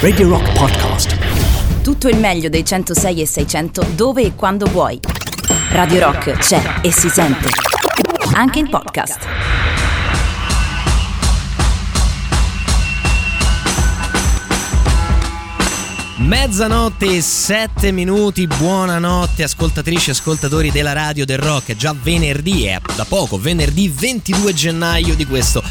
[0.00, 1.16] Radio Rock Podcast.
[1.82, 5.00] Tutto il meglio dei 106 e 600 dove e quando vuoi.
[5.70, 7.48] Radio Rock c'è e si sente.
[8.34, 9.26] Anche in podcast.
[16.18, 22.66] Mezzanotte e sette minuti, buonanotte ascoltatrici e ascoltatori della radio del rock, è già venerdì,
[22.66, 25.62] è da poco, venerdì 22 gennaio di questo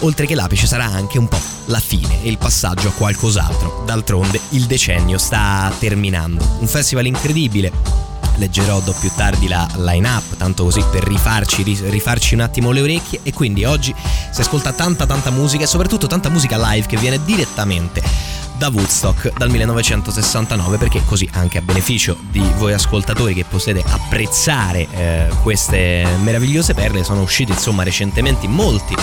[0.00, 3.82] oltre che l'apice sarà anche un po' la fine e il passaggio a qualcos'altro.
[3.84, 6.46] D'altronde il decennio sta terminando.
[6.60, 7.72] Un festival incredibile,
[8.36, 13.20] leggerò più tardi la line up, tanto così per rifarci, rifarci un attimo le orecchie
[13.24, 13.92] e quindi oggi
[14.30, 18.00] si ascolta tanta tanta musica e soprattutto tanta musica live che viene direttamente
[18.60, 24.86] da Woodstock dal 1969 perché così anche a beneficio di voi ascoltatori che potete apprezzare
[24.90, 28.94] eh, queste meravigliose perle sono usciti insomma recentemente molti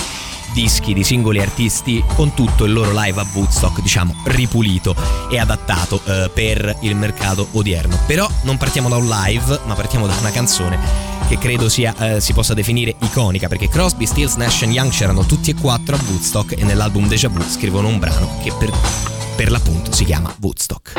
[0.53, 4.95] dischi di singoli artisti con tutto il loro live a Woodstock, diciamo, ripulito
[5.30, 8.00] e adattato eh, per il mercato odierno.
[8.08, 10.80] Però non partiamo da un live, ma partiamo da una canzone
[11.28, 15.51] che credo sia, eh, si possa definire iconica, perché Crosby, Stills, Nash Young c'erano tutti
[15.51, 18.72] e quattro a Woodstock e nell'album Deja Vu scrivono un brano che per
[19.38, 20.94] per l'appunto si chiama Woodstock.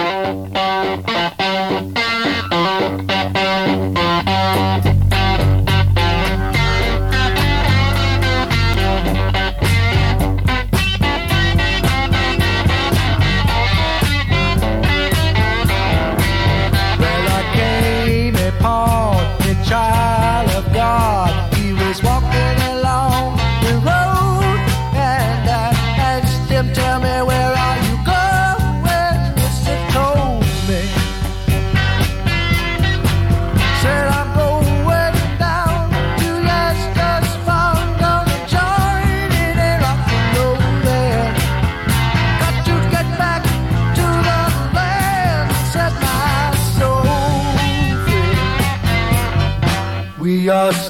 [50.49, 50.88] Yes.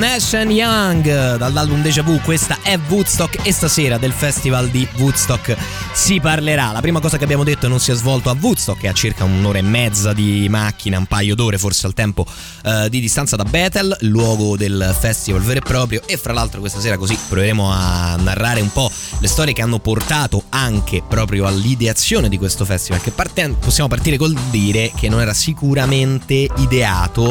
[0.00, 5.54] Nash Young dall'album Deja Vu, questa è Woodstock e stasera del festival di Woodstock
[5.92, 6.72] si parlerà.
[6.72, 9.24] La prima cosa che abbiamo detto non si è svolto a Woodstock, è a circa
[9.24, 12.24] un'ora e mezza di macchina, un paio d'ore forse al tempo
[12.64, 16.80] eh, di distanza da Bethel, luogo del festival vero e proprio e fra l'altro questa
[16.80, 22.30] sera così proveremo a narrare un po' le storie che hanno portato anche proprio all'ideazione
[22.30, 27.24] di questo festival che partendo, possiamo partire col dire che non era sicuramente ideato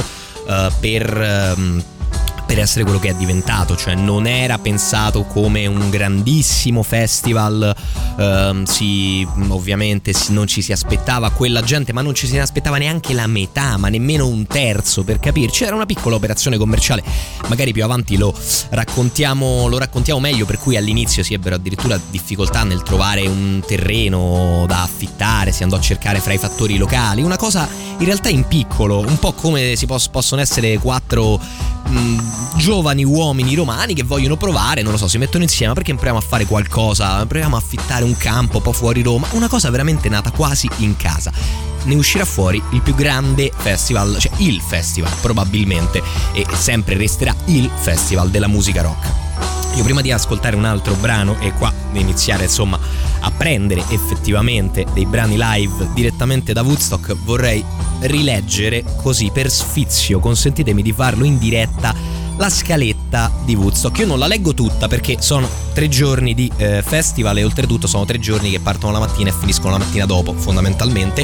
[0.46, 1.56] uh, per...
[1.58, 1.84] Um,
[2.50, 7.76] per essere quello che è diventato, cioè non era pensato come un grandissimo festival,
[8.18, 13.14] ehm, si, ovviamente non ci si aspettava quella gente, ma non ci si aspettava neanche
[13.14, 17.04] la metà, ma nemmeno un terzo per capirci, era una piccola operazione commerciale,
[17.50, 18.36] magari più avanti lo
[18.70, 24.66] raccontiamo, lo raccontiamo meglio, per cui all'inizio si ebbero addirittura difficoltà nel trovare un terreno
[24.66, 27.70] da affittare, si andò a cercare fra i fattori locali, una cosa
[28.00, 31.40] in realtà in piccolo, un po' come si pos- possono essere quattro
[31.90, 36.20] mh, giovani uomini romani che vogliono provare, non lo so, si mettono insieme perché proviamo
[36.20, 40.10] a fare qualcosa, proviamo a affittare un campo un po' fuori Roma, una cosa veramente
[40.10, 41.32] nata quasi in casa.
[41.84, 46.02] Ne uscirà fuori il più grande festival, cioè il festival probabilmente,
[46.34, 49.08] e sempre resterà il festival della musica rock.
[49.76, 52.80] Io prima di ascoltare un altro brano e qua iniziare insomma
[53.22, 57.64] a prendere effettivamente dei brani live direttamente da Woodstock vorrei
[58.02, 61.94] rileggere così per sfizio, consentitemi di farlo in diretta
[62.40, 64.00] la scaletta di Woodstock.
[64.00, 68.06] Io non la leggo tutta perché sono tre giorni di eh, festival e oltretutto sono
[68.06, 71.24] tre giorni che partono la mattina e finiscono la mattina dopo, fondamentalmente.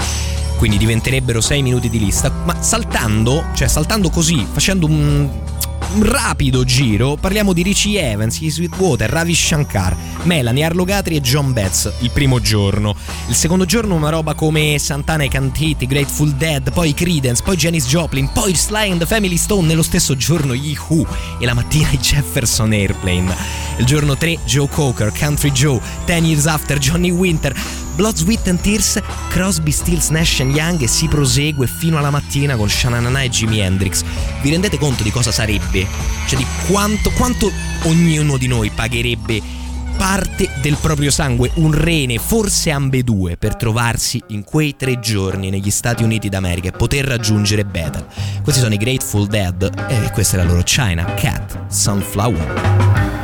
[0.57, 2.29] Quindi diventerebbero sei minuti di lista.
[2.43, 5.54] Ma saltando, cioè saltando così, facendo un un
[5.99, 11.53] rapido giro parliamo di Richie Evans, i Sweetwater, Ravi Shankar, Melanie, Arlo Gatri e John
[11.53, 12.95] Betts il primo giorno.
[13.27, 17.55] Il secondo giorno una roba come Santana e Can't Hit, Grateful Dead, poi Credence, poi
[17.55, 21.05] Janis Joplin, poi Sly and the Family Stone nello stesso giorno gli Who
[21.39, 23.35] e la mattina i Jefferson Airplane.
[23.77, 27.55] Il giorno 3 Joe Coker, Country Joe, Ten Years After, Johnny Winter,
[27.95, 28.99] Blood, Sweat and Tears,
[29.29, 34.03] Crosby, Stills, Nash Young e si prosegue fino alla mattina con Shananana e Jimi Hendrix.
[34.41, 35.87] Vi rendete conto di cosa sarebbe?
[36.27, 37.51] Cioè di quanto, quanto
[37.83, 39.63] ognuno di noi pagherebbe
[39.97, 45.71] parte del proprio sangue, un rene, forse ambedue, per trovarsi in quei tre giorni negli
[45.71, 48.05] Stati Uniti d'America e poter raggiungere Bethel.
[48.43, 53.14] Questi sono i Grateful Dead e questa è la loro China Cat Sunflower.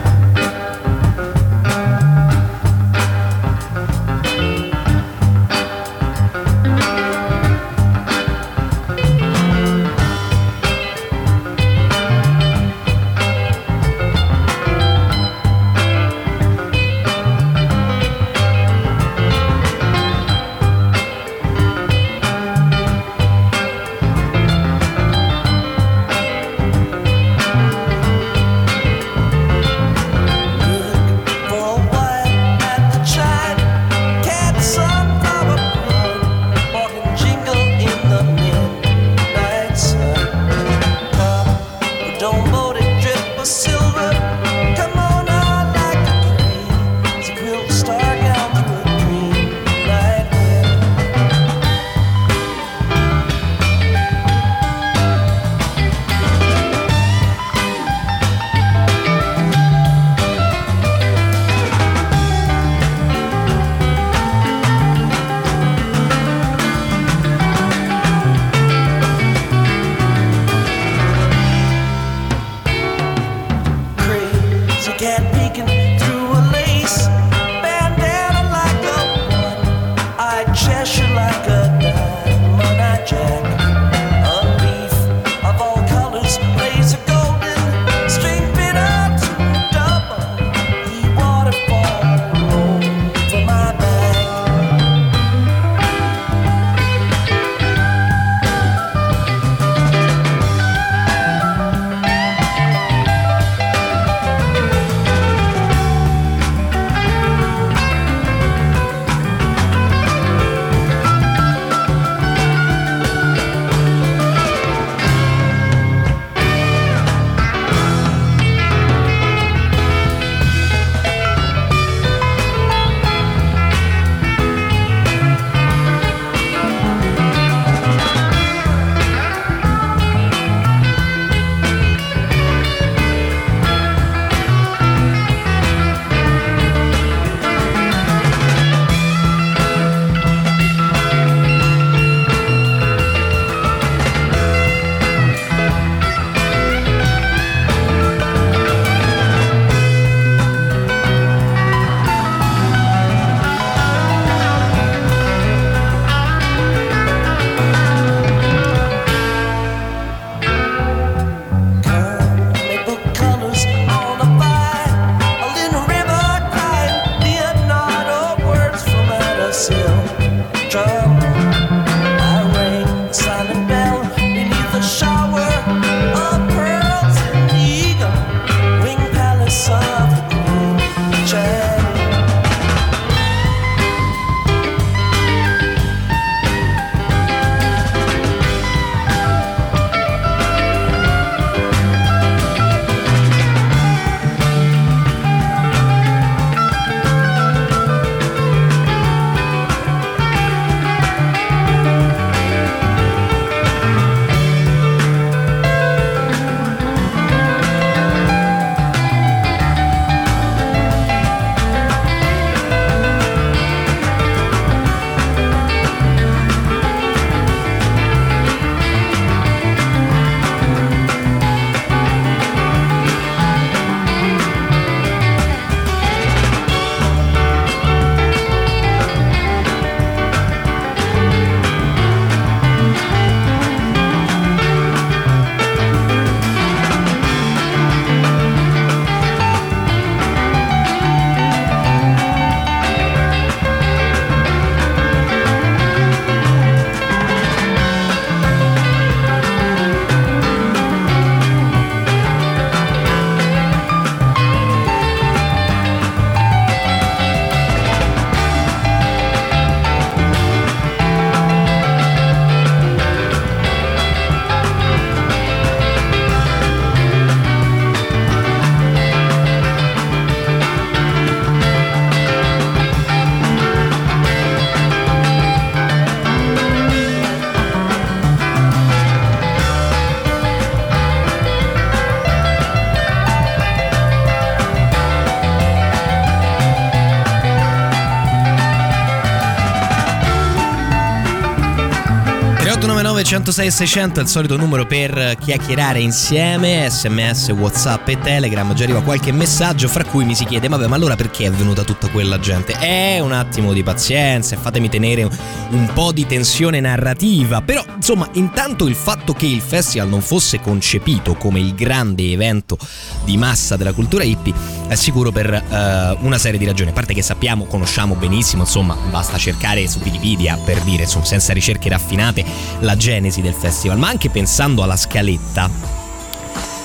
[293.52, 298.84] 339 106 600 è il solito numero per chiacchierare insieme, sms, whatsapp e telegram, già
[298.84, 302.08] arriva qualche messaggio fra cui mi si chiede vabbè ma allora perché è venuta tutta
[302.08, 302.78] quella gente?
[302.80, 305.24] Eh, un attimo di pazienza fatemi tenere
[305.70, 310.62] un po' di tensione narrativa, però insomma intanto il fatto che il festival non fosse
[310.62, 312.78] concepito come il grande evento
[313.26, 314.54] di massa della cultura hippie
[314.96, 319.38] sicuro per uh, una serie di ragioni, a parte che sappiamo, conosciamo benissimo, insomma basta
[319.38, 322.44] cercare su Wikipedia per dire insomma senza ricerche raffinate
[322.80, 325.70] la genesi del festival, ma anche pensando alla scaletta,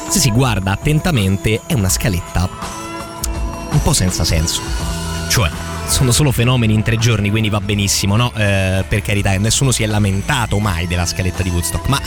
[0.08, 2.48] se si guarda attentamente è una scaletta
[3.70, 4.62] un po' senza senso.
[5.28, 5.50] Cioè,
[5.86, 8.32] sono solo fenomeni in tre giorni, quindi va benissimo, no?
[8.34, 12.00] Eh, per carità, nessuno si è lamentato mai della scaletta di Woodstock, ma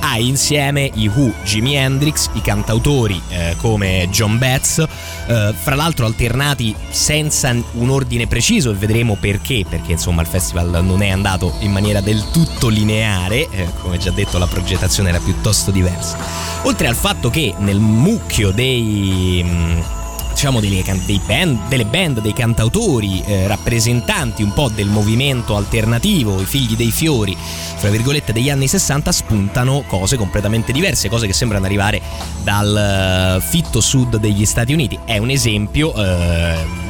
[0.00, 6.06] ha insieme i Who, Jimi Hendrix, i cantautori eh, come John Betts, eh, fra l'altro
[6.06, 11.54] alternati senza un ordine preciso e vedremo perché, perché insomma il festival non è andato
[11.60, 16.16] in maniera del tutto lineare, eh, come già detto la progettazione era piuttosto diversa.
[16.62, 19.42] Oltre al fatto che nel mucchio dei...
[19.44, 20.04] Mh, mm,
[20.36, 20.82] diciamo delle,
[21.24, 26.90] band, delle band, dei cantautori, eh, rappresentanti un po' del movimento alternativo, i figli dei
[26.90, 32.02] fiori, fra virgolette, degli anni 60, spuntano cose completamente diverse, cose che sembrano arrivare
[32.42, 34.98] dal uh, fitto sud degli Stati Uniti.
[35.06, 36.02] È un esempio uh,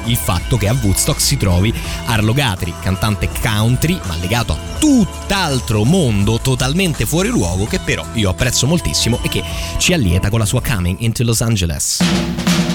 [0.07, 1.73] il fatto che a Woodstock si trovi
[2.07, 8.29] Arlo Guthrie, cantante country, ma legato a tutt'altro mondo totalmente fuori luogo, che però io
[8.29, 9.45] apprezzo moltissimo e che
[9.79, 12.66] ci allieta con la sua Coming into Los Angeles.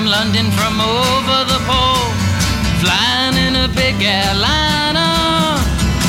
[0.00, 2.08] From London from over the pole,
[2.80, 5.60] flying in a big airliner,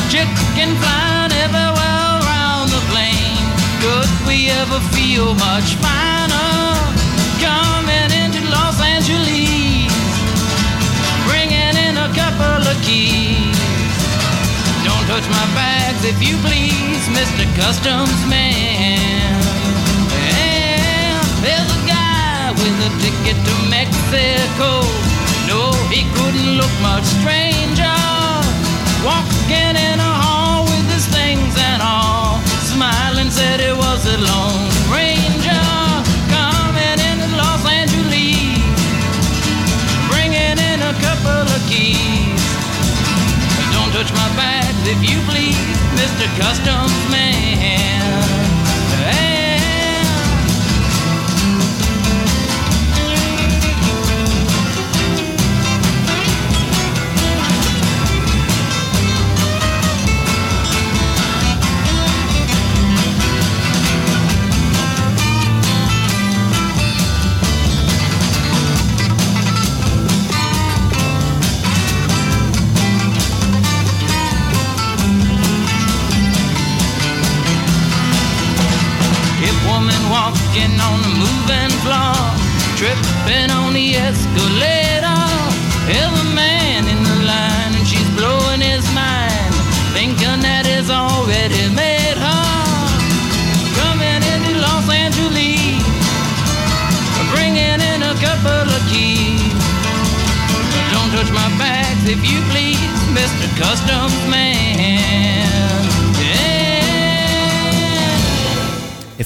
[0.07, 3.47] chicken flying everywhere around the plane.
[3.83, 6.51] Could we ever feel much finer?
[7.43, 9.91] Coming into Los Angeles,
[11.27, 13.59] bringing in a couple of keys.
[14.87, 17.43] Don't touch my bags if you please, Mr.
[17.59, 19.20] Customs Man.
[22.61, 24.85] With a ticket to Mexico.
[25.49, 27.97] No, he couldn't look much stranger.
[29.01, 32.37] Walking in a hall with his things and all.
[32.69, 35.65] Smiling said he was a lone ranger.
[36.29, 38.61] Coming into Los Angeles.
[40.13, 42.45] Bringing in a couple of keys.
[43.73, 45.57] Don't touch my bags if you please,
[45.97, 46.29] Mr.
[46.37, 48.50] Customs Man.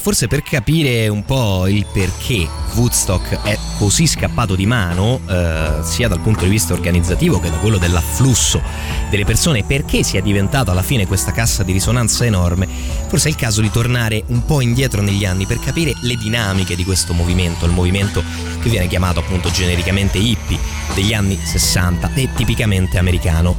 [0.06, 6.08] Forse per capire un po' il perché Woodstock è così scappato di mano, eh, sia
[6.08, 8.62] dal punto di vista organizzativo che da quello dell'afflusso
[9.10, 12.68] delle persone, perché sia diventata alla fine questa cassa di risonanza enorme,
[13.08, 16.76] forse è il caso di tornare un po' indietro negli anni per capire le dinamiche
[16.76, 18.24] di questo movimento, il movimento
[18.62, 20.60] che viene chiamato appunto genericamente hippie
[20.94, 23.56] degli anni 60 e tipicamente americano.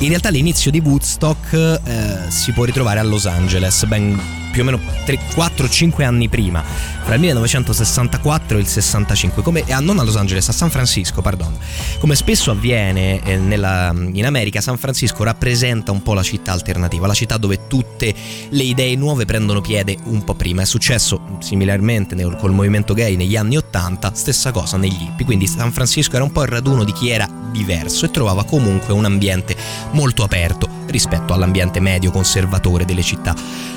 [0.00, 4.64] In realtà l'inizio di Woodstock eh, si può ritrovare a Los Angeles, ben più o
[4.64, 6.62] meno 4-5 anni prima,
[7.04, 11.22] tra il 1964 e il 65, come, ah, non a Los Angeles, a San Francisco,
[11.22, 11.56] pardon.
[11.98, 17.06] Come spesso avviene eh, nella, in America, San Francisco rappresenta un po' la città alternativa,
[17.06, 18.14] la città dove tutte
[18.48, 20.62] le idee nuove prendono piede un po' prima.
[20.62, 25.46] È successo similarmente nel, col movimento gay negli anni 80, stessa cosa negli hippie, quindi
[25.46, 29.04] San Francisco era un po' il raduno di chi era diverso e trovava comunque un
[29.04, 29.56] ambiente
[29.92, 33.34] molto aperto rispetto all'ambiente medio conservatore delle città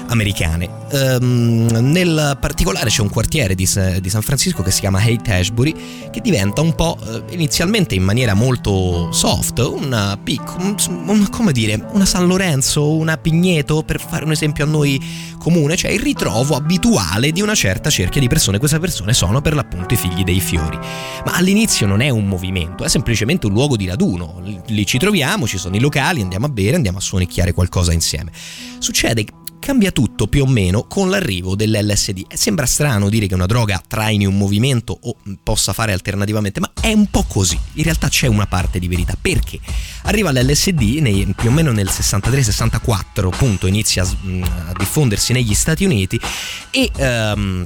[0.08, 0.70] americane.
[0.92, 3.68] Um, nel particolare c'è un quartiere di,
[4.00, 8.04] di, San Francisco che si chiama Haight Ashbury che diventa un po' uh, inizialmente in
[8.04, 10.76] maniera molto soft, una pic, un,
[11.08, 15.02] un, come dire, una San Lorenzo, una Pigneto per fare un esempio a noi
[15.42, 18.60] comune, cioè il ritrovo abituale di una certa cerchia di persone.
[18.60, 20.78] Queste persone sono per l'appunto i figli dei fiori.
[21.26, 24.42] Ma all'inizio non è un movimento, è semplicemente un luogo di raduno.
[24.68, 28.32] Lì ci troviamo, ci sono i locali, andiamo a bere, andiamo a suonicchiare qualcosa insieme.
[28.78, 29.26] Succede
[29.62, 32.34] cambia tutto più o meno con l'arrivo dell'LSD.
[32.34, 36.92] Sembra strano dire che una droga traini un movimento o possa fare alternativamente, ma è
[36.92, 37.58] un po' così.
[37.74, 39.16] In realtà c'è una parte di verità.
[39.22, 39.60] Perché?
[40.04, 44.08] Arriva l'LSD nei, più o meno nel 63-64, appunto, inizia a,
[44.70, 46.20] a, diffondersi negli Stati Uniti
[46.72, 46.92] e...
[46.98, 47.64] Um,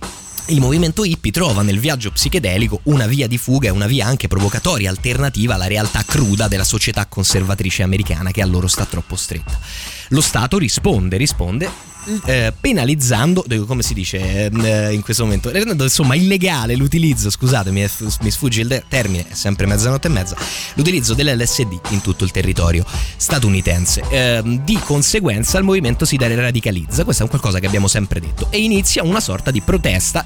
[0.50, 4.28] il movimento hippie trova nel viaggio psichedelico una via di fuga e una via anche
[4.28, 9.60] provocatoria alternativa alla realtà cruda della società conservatrice americana che a loro sta troppo stretta.
[10.10, 11.94] Lo Stato risponde, risponde
[12.26, 17.86] eh, penalizzando, come si dice eh, in questo momento, rendendo insomma illegale l'utilizzo, scusatemi,
[18.22, 20.36] mi sfugge il termine, è sempre mezzanotte e mezza,
[20.76, 22.86] l'utilizzo dell'LSD in tutto il territorio
[23.18, 24.04] statunitense.
[24.10, 28.48] Eh, di conseguenza il movimento si radicalizza, questo è un qualcosa che abbiamo sempre detto,
[28.52, 30.26] e inizia una sorta di protesta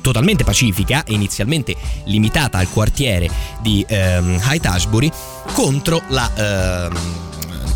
[0.00, 1.74] totalmente pacifica, inizialmente
[2.04, 5.10] limitata al quartiere di ehm, Haight Ashbury,
[5.52, 6.88] contro la...
[6.90, 7.32] Ehm,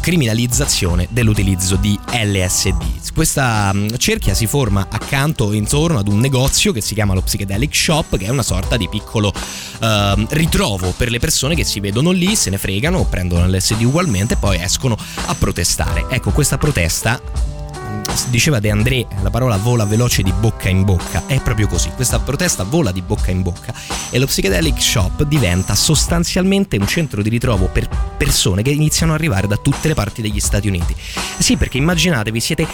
[0.09, 3.13] criminalizzazione dell'utilizzo di LSD.
[3.13, 7.77] Questa mm, cerchia si forma accanto intorno ad un negozio che si chiama lo Psychedelic
[7.77, 12.11] Shop, che è una sorta di piccolo uh, ritrovo per le persone che si vedono
[12.11, 16.07] lì, se ne fregano, prendono l'LSD ugualmente e poi escono a protestare.
[16.09, 17.21] Ecco, questa protesta
[18.31, 22.19] diceva De André, la parola vola veloce di bocca in bocca, è proprio così, questa
[22.19, 23.73] protesta vola di bocca in bocca
[24.11, 29.19] e lo Psychedelic Shop diventa sostanzialmente un centro di ritrovo per persone che iniziano ad
[29.19, 30.95] arrivare da tutte le parti degli Stati Uniti.
[31.39, 32.67] Sì, perché immaginatevi, siete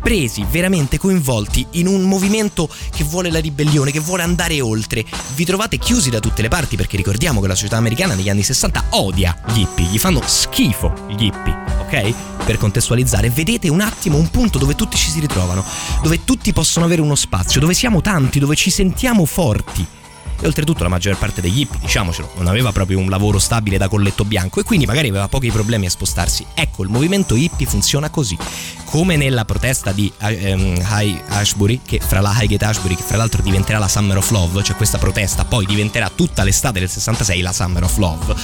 [0.00, 5.04] presi, veramente coinvolti in un movimento che vuole la ribellione, che vuole andare oltre.
[5.34, 8.42] Vi trovate chiusi da tutte le parti perché ricordiamo che la società americana negli anni
[8.42, 12.14] 60 odia gli hippie, gli fanno schifo gli hippie, ok?
[12.44, 15.64] Per contestualizzare, vedete un attimo un punto dove tutti ci si ritrovano,
[16.02, 19.95] dove tutti possono avere uno spazio, dove siamo tanti, dove ci sentiamo forti
[20.40, 23.88] e oltretutto la maggior parte degli hippie, diciamocelo, non aveva proprio un lavoro stabile da
[23.88, 26.46] colletto bianco e quindi magari aveva pochi problemi a spostarsi.
[26.54, 28.36] Ecco, il movimento hippie funziona così,
[28.84, 33.42] come nella protesta di um, High Ashbury, che fra la Highgate Ashbury, che fra l'altro
[33.42, 37.52] diventerà la Summer of Love, cioè questa protesta poi diventerà tutta l'estate del 66 la
[37.52, 38.34] Summer of Love.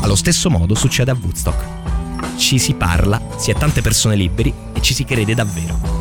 [0.00, 2.36] Allo stesso modo succede a Woodstock.
[2.36, 5.97] Ci si parla, si è tante persone liberi e ci si crede davvero.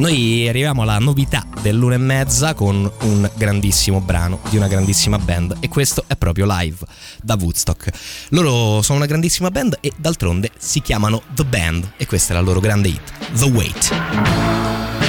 [0.00, 5.58] Noi arriviamo alla novità dell'una e mezza con un grandissimo brano di una grandissima band
[5.60, 6.78] e questo è proprio live
[7.22, 7.90] da Woodstock.
[8.30, 12.42] Loro sono una grandissima band e d'altronde si chiamano The Band e questa è la
[12.42, 14.99] loro grande hit, The Wait.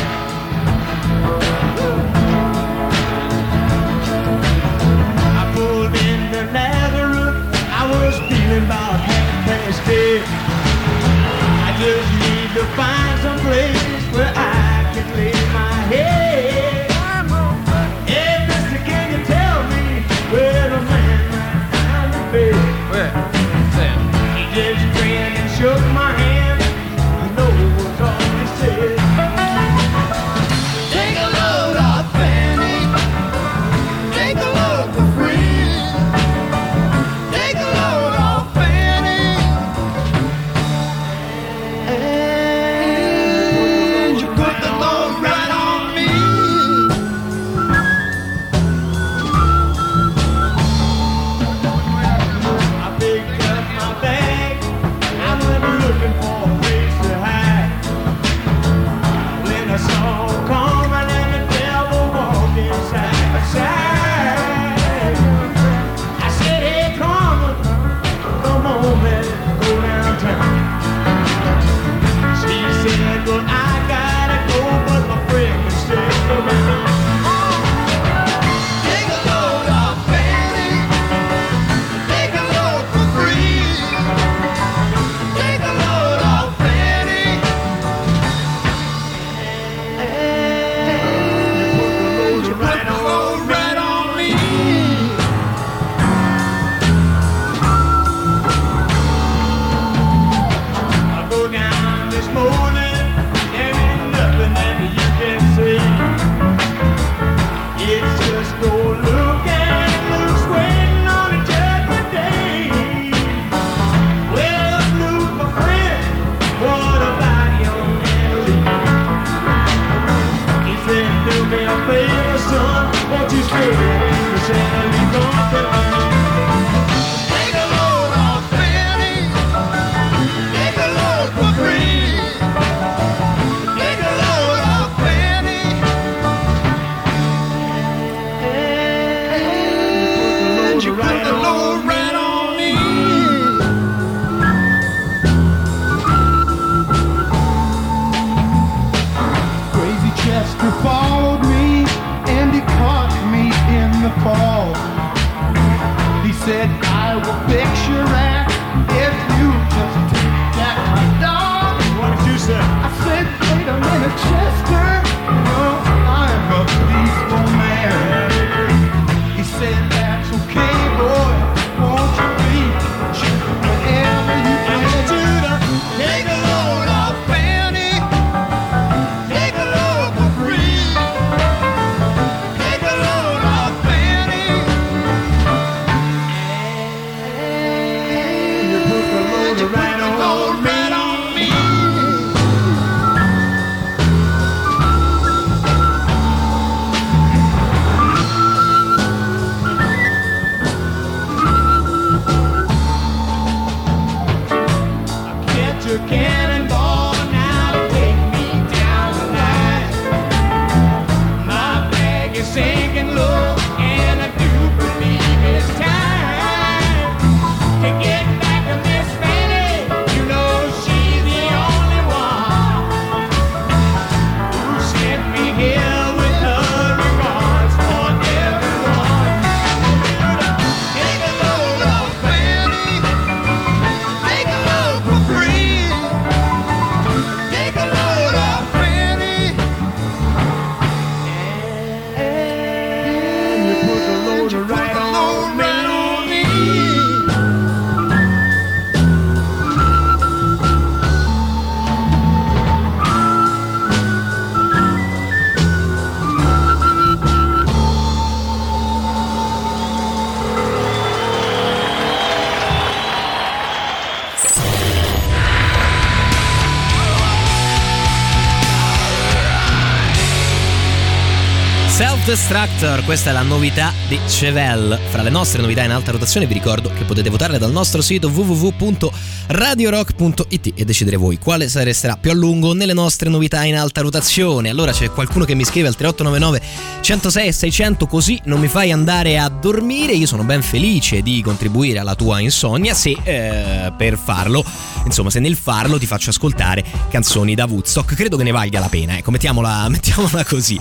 [272.21, 274.99] Self-Destructor, questa è la novità di Chevelle.
[275.10, 278.27] Fra le nostre novità in alta rotazione vi ricordo che potete votare dal nostro sito
[278.27, 284.69] www.radiorock.it e decidere voi quale resterà più a lungo nelle nostre novità in alta rotazione.
[284.69, 288.91] Allora c'è qualcuno che mi scrive al 3899 106 e 600 così non mi fai
[288.91, 290.13] andare a dormire.
[290.13, 294.63] Io sono ben felice di contribuire alla tua insonnia se eh, per farlo,
[295.05, 298.13] insomma se nel farlo ti faccio ascoltare canzoni da Woodstock.
[298.13, 300.79] Credo che ne valga la pena, ecco, mettiamola, mettiamola così.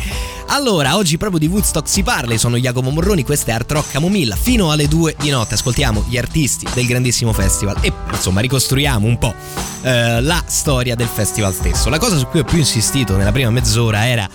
[0.52, 3.92] Allora, oggi proprio di Woodstock si parla, io sono Jacopo Morroni, questa è Art Rock
[3.92, 9.06] Camomilla, fino alle 2 di notte ascoltiamo gli artisti del grandissimo festival e insomma ricostruiamo
[9.06, 9.34] un po'
[9.82, 11.88] eh, la storia del festival stesso.
[11.88, 14.28] La cosa su cui ho più insistito nella prima mezz'ora era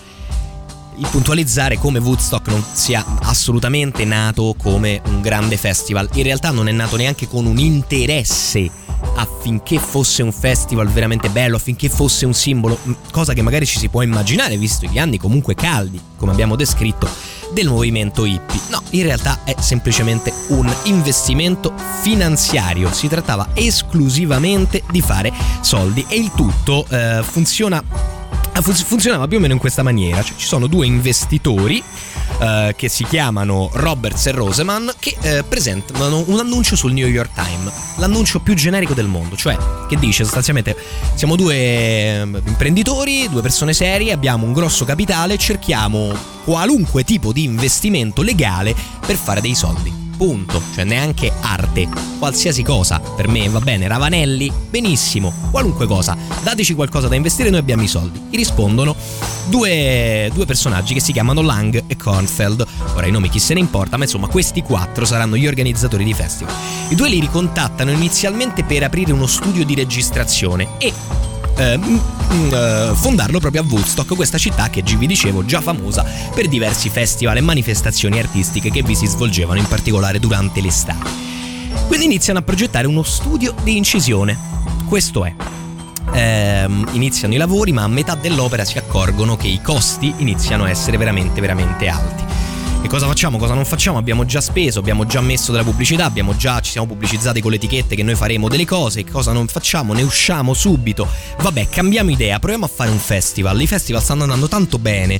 [1.10, 6.72] puntualizzare come Woodstock non sia assolutamente nato come un grande festival, in realtà non è
[6.72, 8.70] nato neanche con un interesse
[9.16, 12.78] affinché fosse un festival veramente bello, affinché fosse un simbolo,
[13.12, 17.08] cosa che magari ci si può immaginare visto gli anni comunque caldi, come abbiamo descritto,
[17.54, 18.60] del movimento hippie.
[18.70, 25.32] No, in realtà è semplicemente un investimento finanziario, si trattava esclusivamente di fare
[25.62, 27.84] soldi e il tutto eh, funziona
[28.62, 31.84] funzionava più o meno in questa maniera, cioè ci sono due investitori
[32.40, 37.32] eh, che si chiamano Roberts e Roseman che eh, presentano un annuncio sul New York
[37.34, 40.76] Times, l'annuncio più generico del mondo, cioè che dice sostanzialmente
[41.16, 46.14] siamo due eh, imprenditori, due persone serie, abbiamo un grosso capitale, cerchiamo
[46.44, 51.88] qualunque tipo di investimento legale per fare dei soldi punto, cioè neanche arte,
[52.20, 57.60] qualsiasi cosa, per me va bene, Ravanelli, benissimo, qualunque cosa, dateci qualcosa da investire, noi
[57.60, 58.20] abbiamo i soldi.
[58.30, 58.96] Gli rispondono
[59.48, 63.60] due, due personaggi che si chiamano Lang e Kornfeld, ora i nomi chi se ne
[63.60, 66.54] importa, ma insomma questi quattro saranno gli organizzatori di festival.
[66.90, 70.94] I due li ricontattano inizialmente per aprire uno studio di registrazione e
[71.58, 71.80] eh,
[72.52, 77.38] eh, fondarlo proprio a Woodstock, questa città che vi dicevo già famosa per diversi festival
[77.38, 81.10] e manifestazioni artistiche che vi si svolgevano in particolare durante l'estate.
[81.88, 84.38] Quindi iniziano a progettare uno studio di incisione.
[84.88, 85.34] Questo è.
[86.14, 90.70] Ehm, iniziano i lavori, ma a metà dell'opera si accorgono che i costi iniziano a
[90.70, 92.24] essere veramente, veramente alti.
[92.86, 93.40] Che cosa facciamo?
[93.40, 93.98] Cosa non facciamo?
[93.98, 97.58] Abbiamo già speso, abbiamo già messo della pubblicità, abbiamo già, ci siamo pubblicizzati con le
[97.58, 99.94] etichette che noi faremo delle cose, cosa non facciamo?
[99.94, 101.08] Ne usciamo subito.
[101.42, 103.60] Vabbè, cambiamo idea, proviamo a fare un festival.
[103.60, 105.20] I festival stanno andando tanto bene.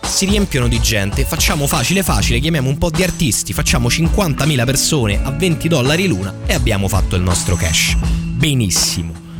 [0.00, 5.22] Si riempiono di gente, facciamo facile facile, chiamiamo un po' di artisti, facciamo 50.000 persone
[5.22, 7.94] a 20 dollari l'una e abbiamo fatto il nostro cash.
[8.00, 9.31] Benissimo.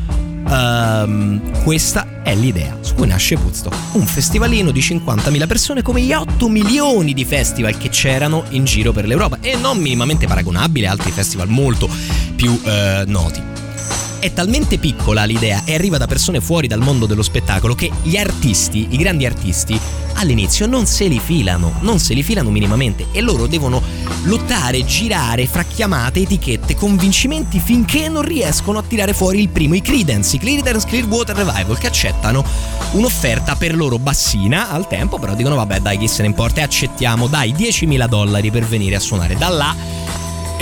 [0.53, 2.77] Um, questa è l'idea.
[2.83, 7.79] Su cui nasce Woodstock, un festivalino di 50.000 persone come gli 8 milioni di festival
[7.79, 9.39] che c'erano in giro per l'Europa.
[9.41, 11.89] E non minimamente paragonabile a altri festival molto
[12.37, 13.52] più eh, noti.
[14.23, 18.17] È talmente piccola l'idea e arriva da persone fuori dal mondo dello spettacolo che gli
[18.17, 19.77] artisti, i grandi artisti,
[20.15, 23.83] all'inizio non se li filano, non se li filano minimamente e loro devono
[24.23, 29.83] lottare, girare fra chiamate, etichette, convincimenti finché non riescono a tirare fuori il primo, i
[29.83, 32.45] Credence, i Credence Clearwater Revival che accettano
[32.93, 34.71] un'offerta per loro bassina.
[34.71, 38.53] Al tempo, però dicono vabbè dai chi se ne importa e accettiamo dai 10.000 dollari
[38.53, 39.35] per venire a suonare.
[39.35, 40.02] Da là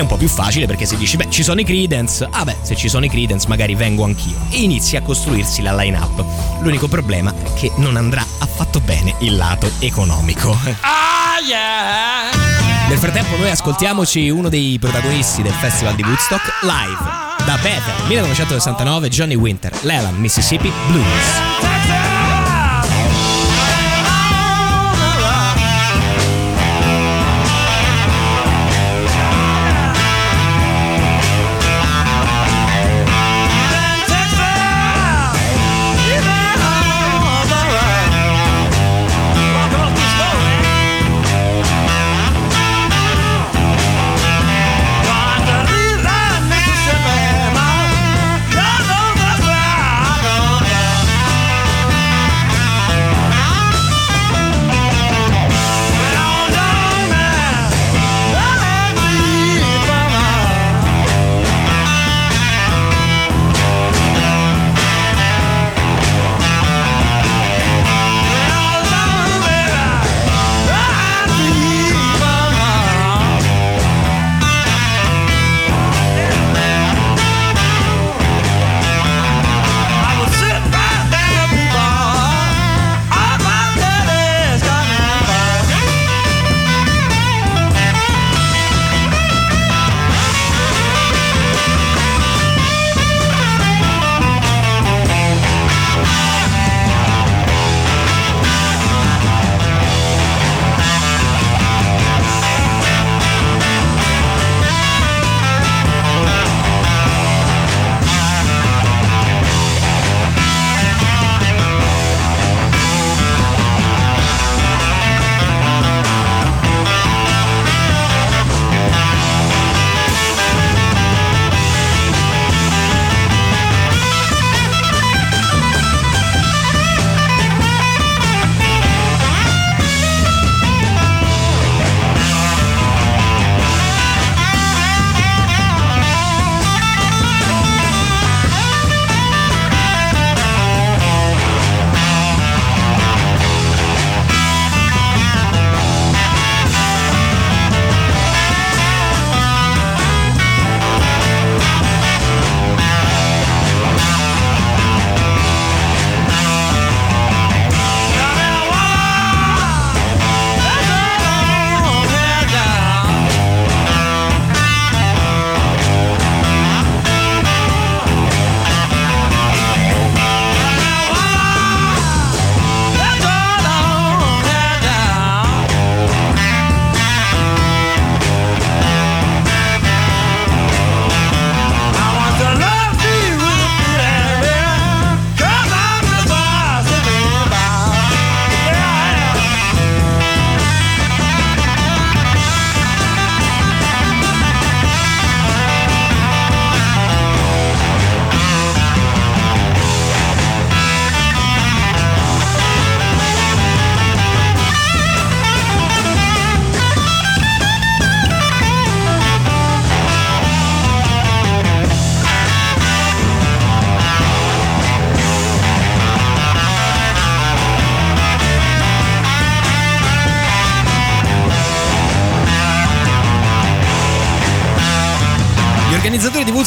[0.00, 2.56] è un po' più facile perché se dici beh ci sono i Credence, ah beh
[2.62, 6.24] se ci sono i Credence magari vengo anch'io e inizi a costruirsi la line up.
[6.60, 10.56] L'unico problema è che non andrà affatto bene il lato economico.
[12.88, 19.08] Nel frattempo noi ascoltiamoci uno dei protagonisti del festival di Woodstock live da Bethel 1969
[19.10, 21.79] Johnny Winter, Leland, Mississippi Blues.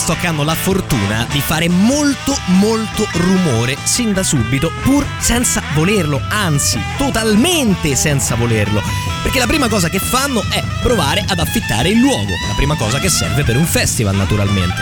[0.03, 5.61] Di Woodstock hanno la fortuna di fare molto molto rumore sin da subito, pur senza
[5.73, 8.81] volerlo, anzi totalmente senza volerlo.
[9.21, 12.99] Perché la prima cosa che fanno è provare ad affittare il luogo, la prima cosa
[12.99, 14.81] che serve per un festival naturalmente.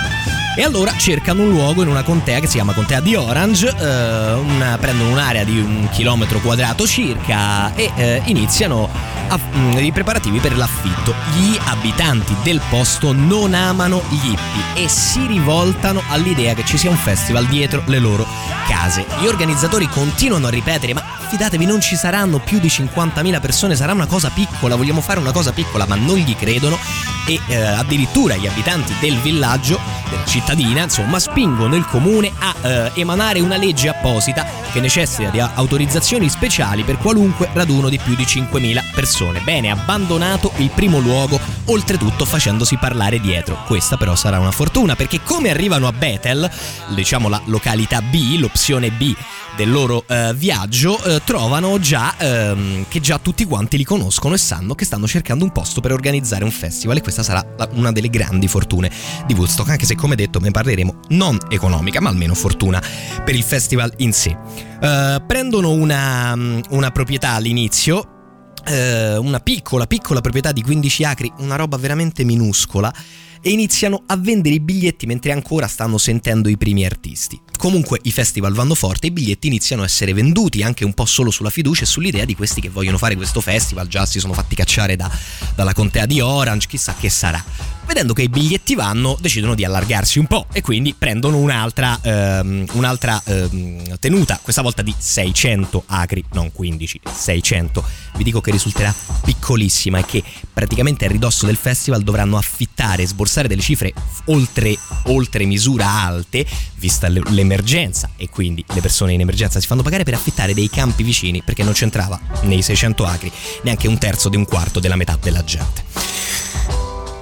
[0.57, 4.33] E allora cercano un luogo in una contea che si chiama Contea di Orange, eh,
[4.33, 8.89] una- prendono un'area di un chilometro quadrato circa e eh, iniziano
[9.37, 11.13] mm, i preparativi per l'affitto.
[11.35, 16.89] Gli abitanti del posto non amano gli hippie e si rivoltano all'idea che ci sia
[16.89, 18.25] un festival dietro le loro
[18.67, 19.05] case.
[19.19, 23.93] Gli organizzatori continuano a ripetere ma fidatevi non ci saranno più di 50.000 persone, sarà
[23.93, 26.77] una cosa piccola, vogliamo fare una cosa piccola, ma non gli credono
[27.25, 32.91] e eh, addirittura gli abitanti del villaggio, della cittadina, insomma, spingono il comune a eh,
[32.95, 38.23] emanare una legge apposita che necessita di autorizzazioni speciali per qualunque raduno di più di
[38.23, 39.41] 5.000 persone.
[39.41, 41.39] Bene, abbandonato il primo luogo,
[41.71, 43.63] oltretutto facendosi parlare dietro.
[43.65, 46.49] Questa però sarà una fortuna perché come arrivano a Bethel,
[46.93, 49.15] diciamo la località B, l'opzione B
[49.55, 54.37] del loro eh, viaggio, eh, trovano già ehm, che già tutti quanti li conoscono e
[54.37, 57.91] sanno che stanno cercando un posto per organizzare un festival e questa sarà la- una
[57.91, 58.91] delle grandi fortune
[59.25, 62.81] di Woodstock, anche se come detto ne parleremo non economica, ma almeno fortuna
[63.23, 64.35] per il festival in sé.
[64.81, 66.33] Eh, prendono una,
[66.69, 68.20] una proprietà all'inizio,
[68.65, 72.93] eh, una piccola, piccola proprietà di 15 acri, una roba veramente minuscola,
[73.41, 77.39] e iniziano a vendere i biglietti mentre ancora stanno sentendo i primi artisti.
[77.57, 81.31] Comunque i festival vanno forte i biglietti iniziano a essere venduti anche un po' solo
[81.31, 84.55] sulla fiducia e sull'idea di questi che vogliono fare questo festival, già si sono fatti
[84.55, 85.11] cacciare da-
[85.55, 87.43] dalla contea di Orange, chissà che sarà.
[87.85, 92.65] Vedendo che i biglietti vanno, decidono di allargarsi un po' e quindi prendono un'altra, ehm,
[92.73, 97.83] un'altra ehm, tenuta, questa volta di 600 acri, non 15, 600.
[98.15, 100.23] Vi dico che risulterà piccolissima e che
[100.53, 103.93] praticamente a ridosso del festival dovranno affittare e sborsare delle cifre
[104.25, 110.03] oltre, oltre misura alte, vista l'emergenza e quindi le persone in emergenza si fanno pagare
[110.03, 113.31] per affittare dei campi vicini perché non c'entrava nei 600 acri
[113.63, 115.83] neanche un terzo di un quarto della metà della gente.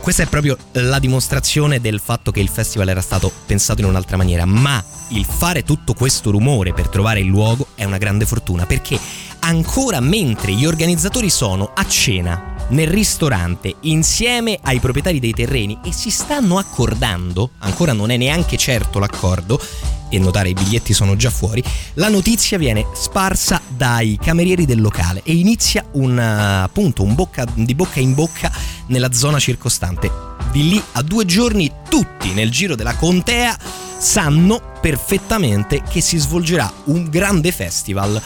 [0.02, 4.18] Questa è proprio la dimostrazione del fatto che il festival era stato pensato in un'altra
[4.18, 8.66] maniera, ma il fare tutto questo rumore per trovare il luogo è una grande fortuna
[8.66, 9.00] perché
[9.40, 15.92] ancora mentre gli organizzatori sono a cena nel ristorante insieme ai proprietari dei terreni e
[15.92, 19.62] si stanno accordando, ancora non è neanche certo l'accordo,
[20.10, 21.64] e notare i biglietti sono già fuori,
[21.94, 27.46] la notizia viene sparsa dai camerieri del locale e inizia un eh, appunto un bocca,
[27.54, 28.52] di bocca in bocca
[28.88, 30.12] nella zona circostante.
[30.52, 33.56] Di lì a due giorni tutti nel giro della contea
[34.00, 38.20] sanno perfettamente che si svolgerà un grande festival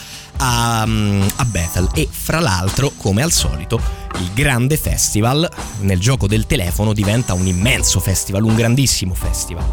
[0.43, 3.79] a, a Bethel e fra l'altro come al solito
[4.19, 9.65] il grande festival nel gioco del telefono diventa un immenso festival, un grandissimo festival.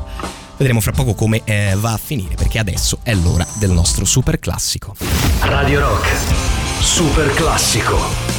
[0.57, 4.39] Vedremo fra poco come eh, va a finire perché adesso è l'ora del nostro super
[4.39, 4.95] classico.
[5.41, 6.09] Radio Rock.
[6.81, 8.30] Super classico.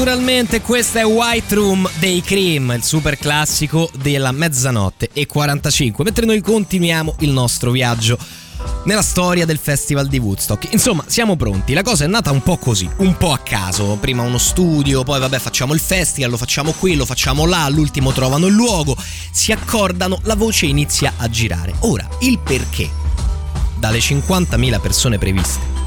[0.00, 6.24] Naturalmente questa è White Room dei Cream, il super classico della mezzanotte e 45, mentre
[6.24, 8.16] noi continuiamo il nostro viaggio
[8.84, 10.72] nella storia del festival di Woodstock.
[10.72, 11.74] Insomma, siamo pronti.
[11.74, 13.98] La cosa è nata un po' così, un po' a caso.
[14.00, 18.10] Prima uno studio, poi vabbè, facciamo il festival, lo facciamo qui, lo facciamo là, all'ultimo
[18.10, 18.96] trovano il luogo,
[19.30, 21.74] si accordano, la voce inizia a girare.
[21.80, 22.88] Ora, il perché
[23.76, 25.80] dalle 50.000 persone previste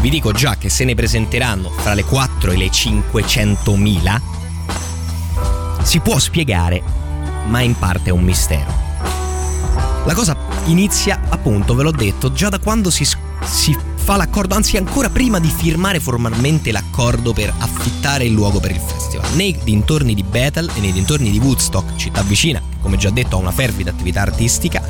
[0.00, 4.20] vi dico già che se ne presenteranno fra le 4 e le 500.000,
[5.82, 6.82] si può spiegare,
[7.46, 8.72] ma in parte è un mistero.
[10.06, 10.36] La cosa
[10.66, 13.04] inizia, appunto, ve l'ho detto, già da quando si,
[13.44, 18.70] si fa l'accordo, anzi ancora prima di firmare formalmente l'accordo per affittare il luogo per
[18.70, 19.34] il festival.
[19.34, 23.40] Nei dintorni di Bethel e nei dintorni di Woodstock, città vicina, come già detto ha
[23.40, 24.82] una fervida attività artistica,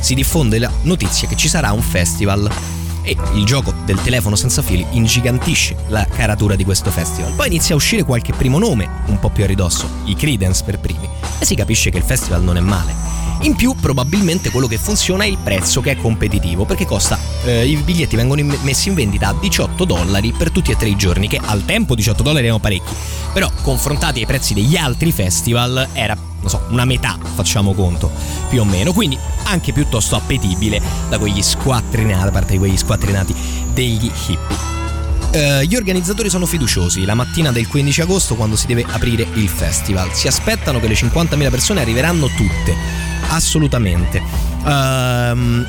[0.00, 2.50] si diffonde la notizia che ci sarà un festival
[3.04, 7.32] e il gioco del telefono senza fili ingigantisce la caratura di questo festival.
[7.34, 10.80] Poi inizia a uscire qualche primo nome, un po' più a ridosso, i Credence per
[10.80, 13.14] primi, e si capisce che il festival non è male.
[13.40, 17.18] In più, probabilmente quello che funziona è il prezzo che è competitivo, perché costa.
[17.44, 20.88] Eh, I biglietti vengono in- messi in vendita a 18 dollari per tutti e tre
[20.88, 22.94] i giorni, che al tempo 18 dollari erano parecchi.
[23.34, 28.10] Però, confrontati ai prezzi degli altri festival, era, non so, una metà, facciamo conto,
[28.50, 28.92] più o meno.
[28.92, 33.34] Quindi anche piuttosto appetibile da quegli squattrinati, da parte di quegli squattrinati
[33.72, 34.72] degli hippie.
[35.32, 37.04] Eh, gli organizzatori sono fiduciosi.
[37.06, 40.94] La mattina del 15 agosto, quando si deve aprire il festival, si aspettano che le
[40.94, 42.76] 50.000 persone arriveranno tutte.
[43.30, 44.22] Assolutamente.
[44.66, 45.66] Ehm,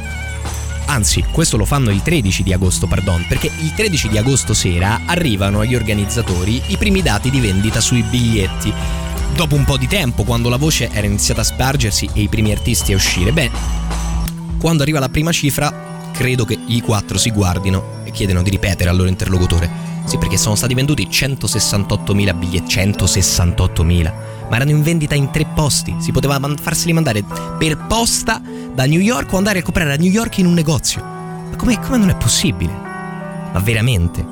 [0.88, 5.02] anzi, questo lo fanno il 13 di agosto, pardon, perché il 13 di agosto sera
[5.06, 9.04] arrivano agli organizzatori i primi dati di vendita sui biglietti.
[9.36, 12.54] Dopo un po' di tempo, quando la voce era iniziata a spargersi e i primi
[12.54, 13.52] artisti a uscire, beh,
[14.58, 18.90] quando arriva la prima cifra, credo che i quattro si guardino e chiedono di ripetere
[18.90, 19.70] al loro interlocutore.
[20.06, 22.76] Sì, perché sono stati venduti 168.000 biglietti.
[22.76, 24.14] 168.000.
[24.50, 25.94] Ma erano in vendita in tre posti.
[26.00, 27.22] Si poteva man- farseli mandare
[27.58, 28.42] per posta
[28.74, 31.04] da New York o andare a comprare a New York in un negozio.
[31.04, 32.72] Ma come, come non è possibile?
[33.52, 34.26] Ma veramente?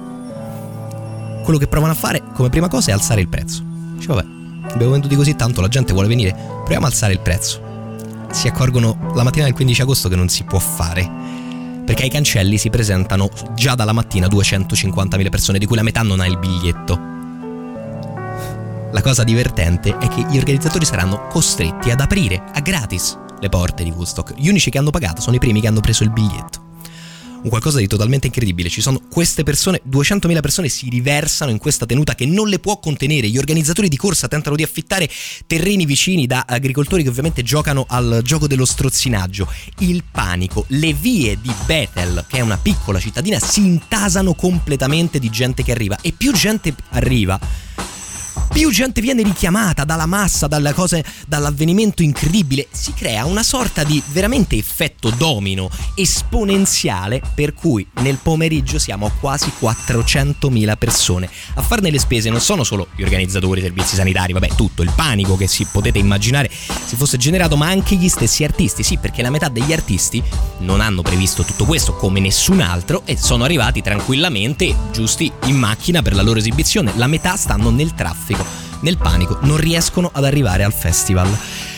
[1.43, 3.61] Quello che provano a fare come prima cosa è alzare il prezzo.
[3.95, 4.42] Dice, vabbè,
[4.73, 7.61] abbiamo venduti così tanto, la gente vuole venire, proviamo a alzare il prezzo.
[8.31, 11.23] Si accorgono la mattina del 15 agosto che non si può fare
[11.83, 16.19] perché ai cancelli si presentano già dalla mattina 250.000 persone, di cui la metà non
[16.19, 17.11] ha il biglietto.
[18.91, 23.83] La cosa divertente è che gli organizzatori saranno costretti ad aprire a gratis le porte
[23.83, 24.33] di Woodstock.
[24.35, 26.62] Gli unici che hanno pagato sono i primi che hanno preso il biglietto.
[27.43, 28.69] Un qualcosa di totalmente incredibile.
[28.69, 32.79] Ci sono queste persone, 200.000 persone si riversano in questa tenuta che non le può
[32.79, 33.27] contenere.
[33.27, 35.09] Gli organizzatori di corsa tentano di affittare
[35.45, 39.51] terreni vicini da agricoltori che ovviamente giocano al gioco dello strozzinaggio.
[39.79, 45.29] Il panico, le vie di Bethel, che è una piccola cittadina, si intasano completamente di
[45.29, 47.37] gente che arriva e più gente arriva
[48.53, 54.55] più gente viene richiamata dalla massa, cose, dall'avvenimento incredibile, si crea una sorta di veramente
[54.55, 61.29] effetto domino esponenziale per cui nel pomeriggio siamo quasi 400.000 persone.
[61.55, 64.91] A farne le spese non sono solo gli organizzatori, i servizi sanitari, vabbè, tutto il
[64.95, 66.49] panico che si potete immaginare
[66.85, 70.21] si fosse generato, ma anche gli stessi artisti, sì, perché la metà degli artisti
[70.59, 76.03] non hanno previsto tutto questo come nessun altro e sono arrivati tranquillamente giusti in macchina
[76.03, 76.93] per la loro esibizione.
[76.97, 78.42] La metà stanno nel traffico,
[78.81, 81.29] nel panico, non riescono ad arrivare al festival.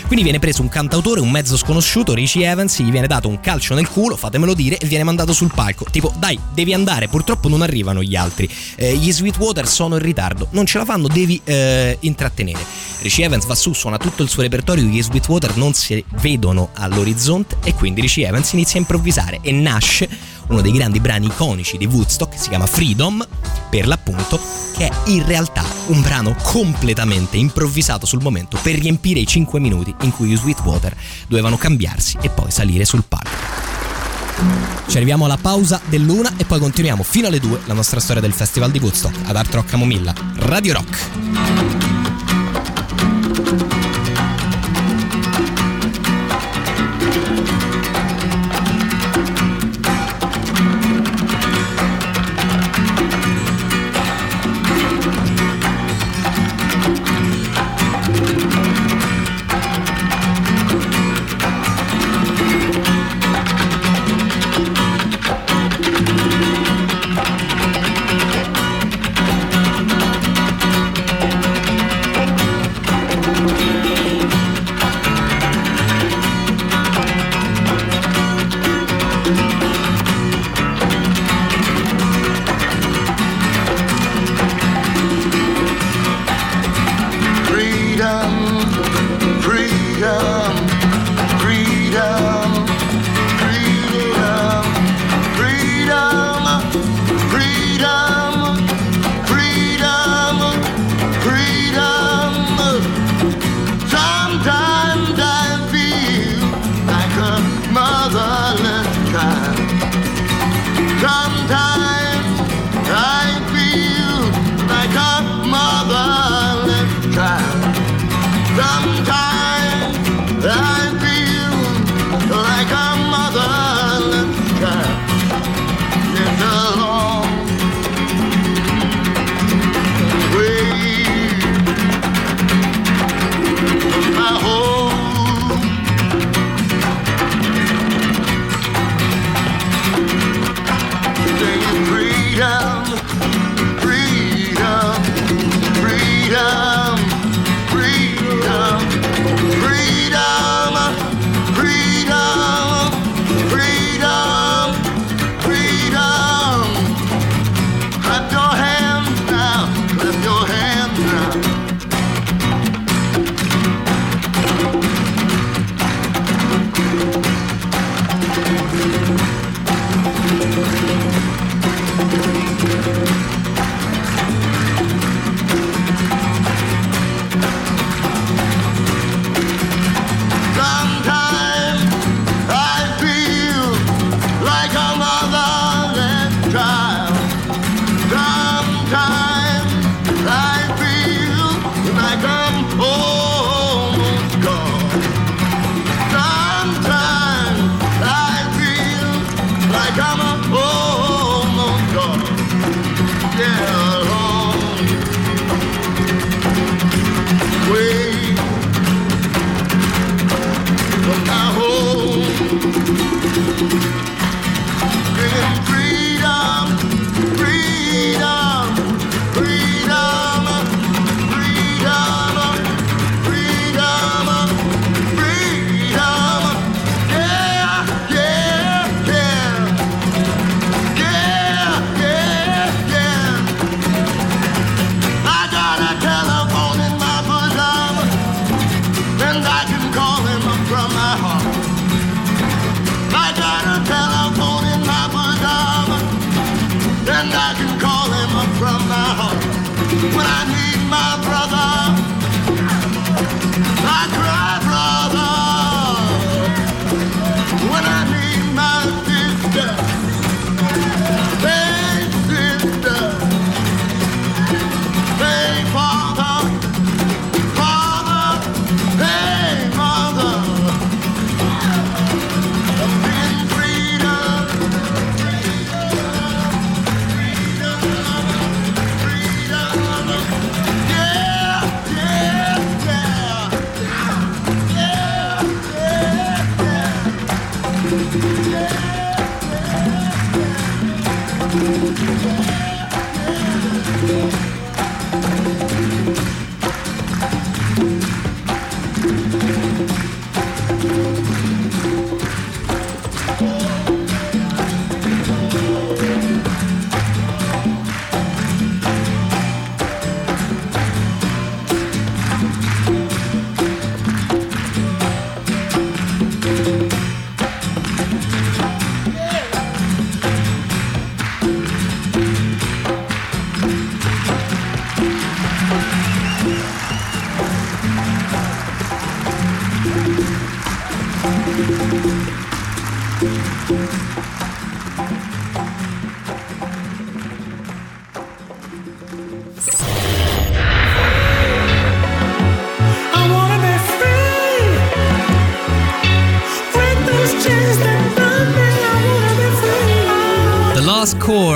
[0.05, 3.73] Quindi viene preso un cantautore, un mezzo sconosciuto, Richie Evans, gli viene dato un calcio
[3.73, 5.85] nel culo, fatemelo dire, e viene mandato sul palco.
[5.89, 8.47] Tipo, dai, devi andare, purtroppo non arrivano gli altri.
[8.75, 12.59] Eh, gli Sweetwater sono in ritardo, non ce la fanno, devi eh, intrattenere.
[13.01, 17.57] Richie Evans va su, suona tutto il suo repertorio, gli Sweetwater non si vedono all'orizzonte
[17.63, 20.07] e quindi Richie Evans inizia a improvvisare e nasce
[20.47, 23.25] uno dei grandi brani iconici di Woodstock, si chiama Freedom,
[23.69, 24.39] per l'appunto,
[24.75, 29.93] che è in realtà un brano completamente improvvisato sul momento per riempire i 5 minuti
[30.01, 30.95] in cui gli Sweetwater
[31.27, 33.73] dovevano cambiarsi e poi salire sul palco.
[34.87, 38.33] Ci arriviamo alla pausa dell'una e poi continuiamo fino alle 2 la nostra storia del
[38.33, 41.84] Festival di Woodstock ad Art Rock Camomilla, Radio Rock.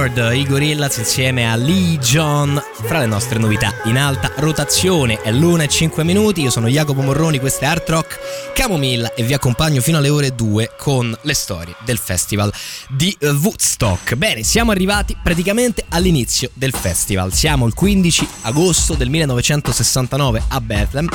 [0.09, 2.61] Chord, i Gorillaz insieme a Lee John.
[2.83, 6.41] Fra le nostre novità in alta rotazione è l'una e 5 minuti.
[6.41, 8.19] Io sono Jacopo Morroni, questo è Art Rock
[8.53, 12.51] Camomilla e vi accompagno fino alle ore 2 con le storie del festival
[12.89, 14.15] di Woodstock.
[14.15, 17.33] Bene, siamo arrivati praticamente all'inizio del festival.
[17.33, 21.09] Siamo il 15 agosto del 1969 a Bethlehem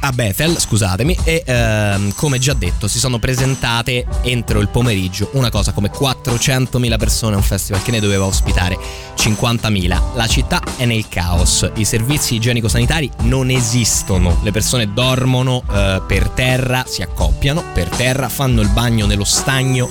[0.00, 5.50] a Bethel, scusatemi, e ehm, come già detto si sono presentate entro il pomeriggio una
[5.50, 8.78] cosa come 400.000 persone a un festival che ne doveva ospitare
[9.16, 10.00] 50.000.
[10.14, 16.28] La città è nel caos, i servizi igienico-sanitari non esistono, le persone dormono eh, per
[16.30, 19.88] terra, si accoppiano per terra, fanno il bagno nello stagno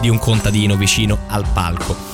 [0.00, 2.09] di un contadino vicino al palco.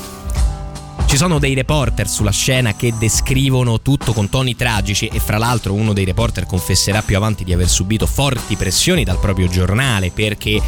[1.06, 5.72] Ci sono dei reporter sulla scena che descrivono tutto con toni tragici e fra l'altro
[5.72, 10.60] uno dei reporter confesserà più avanti di aver subito forti pressioni dal proprio giornale perché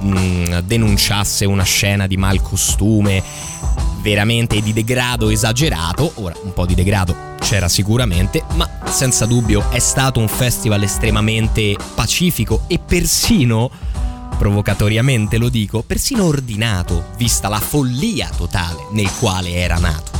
[0.00, 3.22] mh, denunciasse una scena di malcostume
[4.00, 6.10] veramente di degrado esagerato.
[6.16, 11.76] Ora, un po' di degrado c'era sicuramente, ma senza dubbio è stato un festival estremamente
[11.94, 13.70] pacifico e persino
[14.42, 20.10] provocatoriamente lo dico, persino ordinato, vista la follia totale nel quale era nato.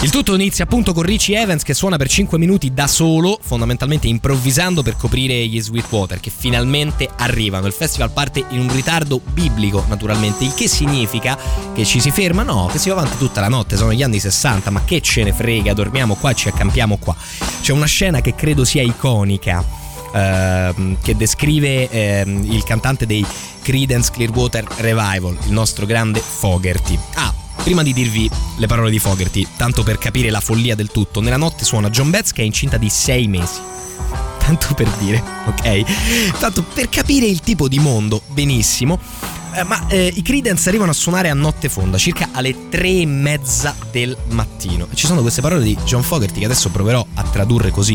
[0.00, 4.08] Il tutto inizia appunto con Richie Evans che suona per 5 minuti da solo, fondamentalmente
[4.08, 7.68] improvvisando per coprire gli Sweetwater che finalmente arrivano.
[7.68, 11.38] Il festival parte in un ritardo biblico, naturalmente, il che significa
[11.72, 14.18] che ci si ferma, no, che si va avanti tutta la notte, sono gli anni
[14.18, 17.14] 60, ma che ce ne frega, dormiamo qua, ci accampiamo qua.
[17.60, 19.81] C'è una scena che credo sia iconica
[20.12, 23.24] ehm, che descrive ehm, il cantante dei
[23.62, 26.98] Creedence Clearwater Revival, il nostro grande Fogerty.
[27.14, 27.32] Ah,
[27.62, 31.36] prima di dirvi le parole di Fogerty, tanto per capire la follia del tutto, nella
[31.36, 33.60] notte suona John Betts che è incinta di 6 mesi.
[34.38, 36.38] Tanto per dire, ok?
[36.38, 38.98] Tanto per capire il tipo di mondo, benissimo.
[39.54, 43.06] Eh, ma eh, i Creedence arrivano a suonare a notte fonda, circa alle tre e
[43.06, 44.88] mezza del mattino.
[44.94, 47.94] Ci sono queste parole di John Fogerty che adesso proverò a tradurre così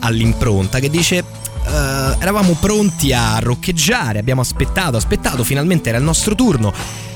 [0.00, 1.24] all'impronta, che dice
[1.68, 6.72] eh, eravamo pronti a roccheggiare, abbiamo aspettato, aspettato, finalmente era il nostro turno.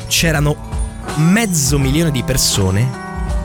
[0.09, 0.57] C'erano
[1.17, 2.89] mezzo milione di persone,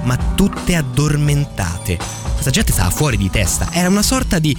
[0.04, 1.98] ma tutte addormentate.
[2.34, 4.56] Questa gente stava fuori di testa, era una sorta di,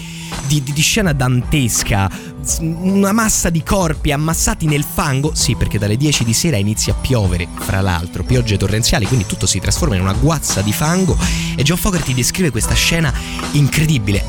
[0.46, 2.10] di- di- scena dantesca,
[2.58, 6.96] una massa di corpi ammassati nel fango, sì perché dalle 10 di sera inizia a
[6.96, 11.16] piovere, fra l'altro, piogge torrenziali, quindi tutto si trasforma in una guazza di fango.
[11.54, 13.12] E John Fogerty descrive questa scena
[13.52, 14.24] incredibile,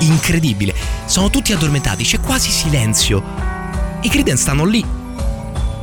[0.00, 0.74] incredibile.
[1.06, 3.22] Sono tutti addormentati, c'è quasi silenzio.
[4.02, 4.84] I Creedence stanno lì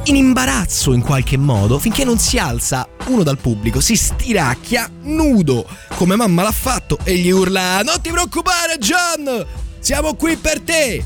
[0.10, 5.68] in imbarazzo in qualche modo finché non si alza uno dal pubblico, si stiracchia nudo
[5.96, 9.46] come mamma l'ha fatto e gli urla Non ti preoccupare John,
[9.80, 11.04] siamo qui per te.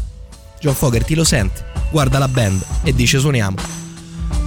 [0.59, 3.57] John Fogerty lo sente, guarda la band e dice suoniamo.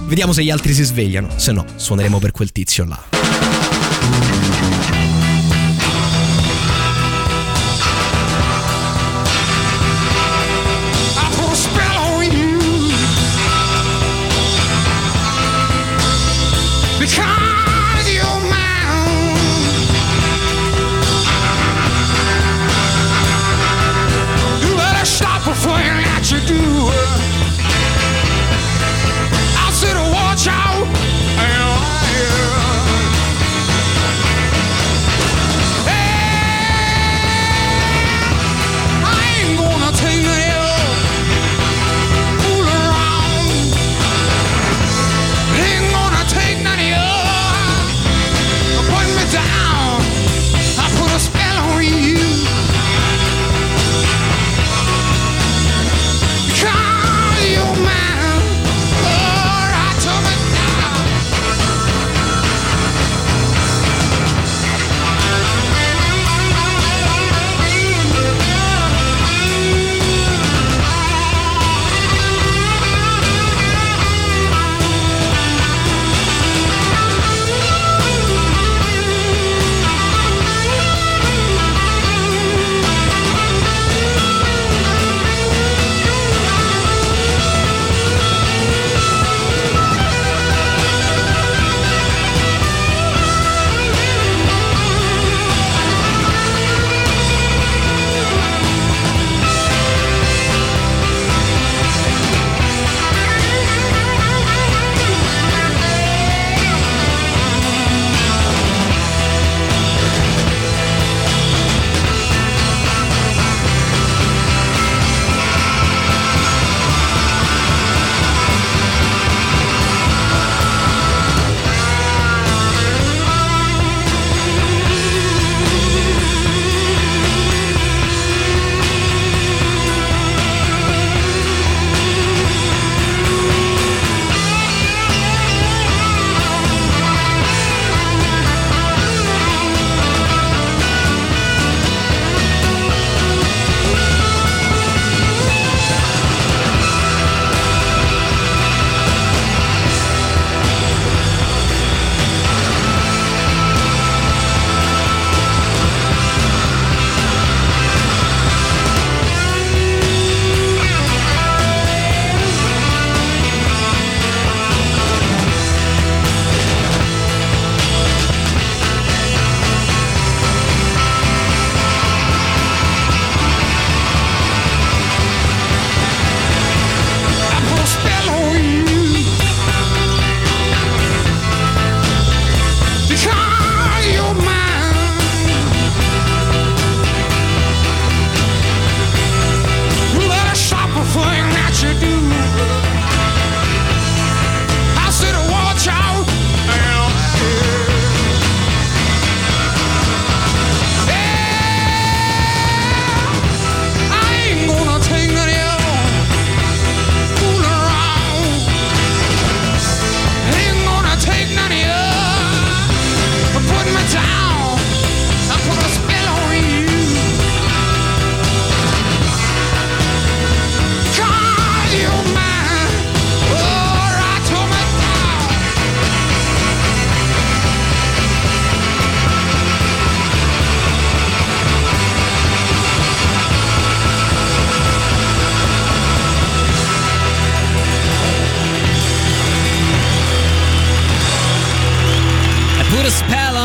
[0.05, 3.26] Vediamo se gli altri si svegliano, se no suoneremo per quel tizio là.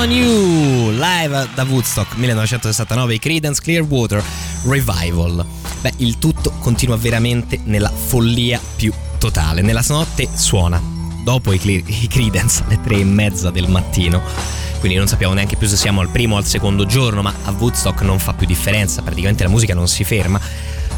[0.03, 4.21] On You live da Woodstock 1969 i Creedence Clearwater
[4.65, 5.47] Revival.
[5.81, 9.63] Beh, il tutto continua veramente nella follia più totale.
[9.63, 10.83] Nella notte suona
[11.23, 14.21] dopo i, Cle- i Creedence alle tre e mezza del mattino.
[14.81, 17.53] Quindi non sappiamo neanche più se siamo al primo o al secondo giorno, ma a
[17.53, 20.41] Woodstock non fa più differenza, praticamente la musica non si ferma.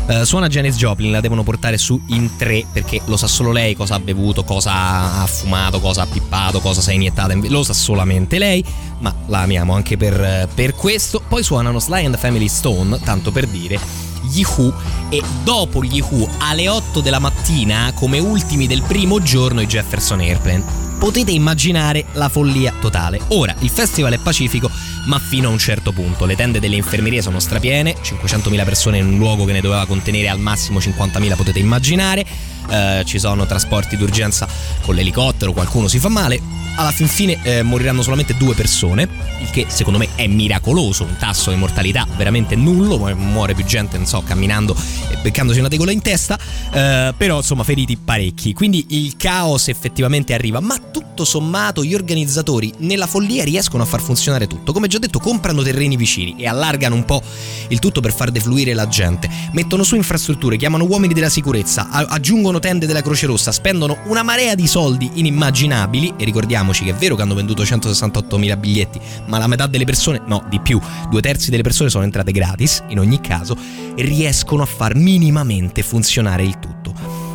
[0.07, 3.75] Eh, suona Janis Joplin, la devono portare su in tre perché lo sa solo lei
[3.75, 7.73] cosa ha bevuto, cosa ha fumato, cosa ha pippato, cosa si è iniettata, lo sa
[7.73, 8.63] solamente lei,
[8.99, 11.23] ma la amiamo anche per, per questo.
[11.27, 13.81] Poi suonano Sly and the Family Stone, tanto per dire,
[14.21, 14.75] gli Who
[15.09, 20.21] e dopo gli Who alle 8 della mattina, come ultimi del primo giorno, i Jefferson
[20.21, 20.84] Airplane.
[21.05, 23.21] Potete immaginare la follia totale.
[23.29, 24.71] Ora, il festival è pacifico,
[25.05, 26.25] ma fino a un certo punto.
[26.25, 30.31] Le tende delle infermerie sono strapiene, 500.000 persone in un luogo che ne doveva contenere
[30.31, 32.25] al massimo 50.000, potete immaginare.
[32.71, 34.49] Eh, ci sono trasporti d'urgenza
[34.81, 36.41] con l'elicottero, qualcuno si fa male.
[36.77, 39.07] Alla fin fine eh, moriranno solamente due persone,
[39.41, 43.65] il che secondo me è miracoloso, un tasso di mortalità veramente nullo, mu- muore più
[43.65, 44.75] gente, non so, camminando
[45.09, 46.37] e beccandosi una tegola in testa,
[46.73, 52.73] eh, però insomma feriti parecchi, quindi il caos effettivamente arriva, ma tutto sommato gli organizzatori
[52.79, 56.95] nella follia riescono a far funzionare tutto, come già detto comprano terreni vicini e allargano
[56.95, 57.21] un po'
[57.67, 62.61] il tutto per far defluire la gente, mettono su infrastrutture, chiamano uomini della sicurezza, aggiungono
[62.61, 66.15] tende della Croce Rossa, spendono una marea di soldi inimmaginabili.
[66.17, 70.23] E ricordiamoci che è vero che hanno venduto 168.000 biglietti, ma la metà delle persone,
[70.27, 70.81] no, di più,
[71.11, 73.57] due terzi delle persone sono entrate gratis, in ogni caso,
[73.97, 76.84] e riescono a far minimamente funzionare il tutto.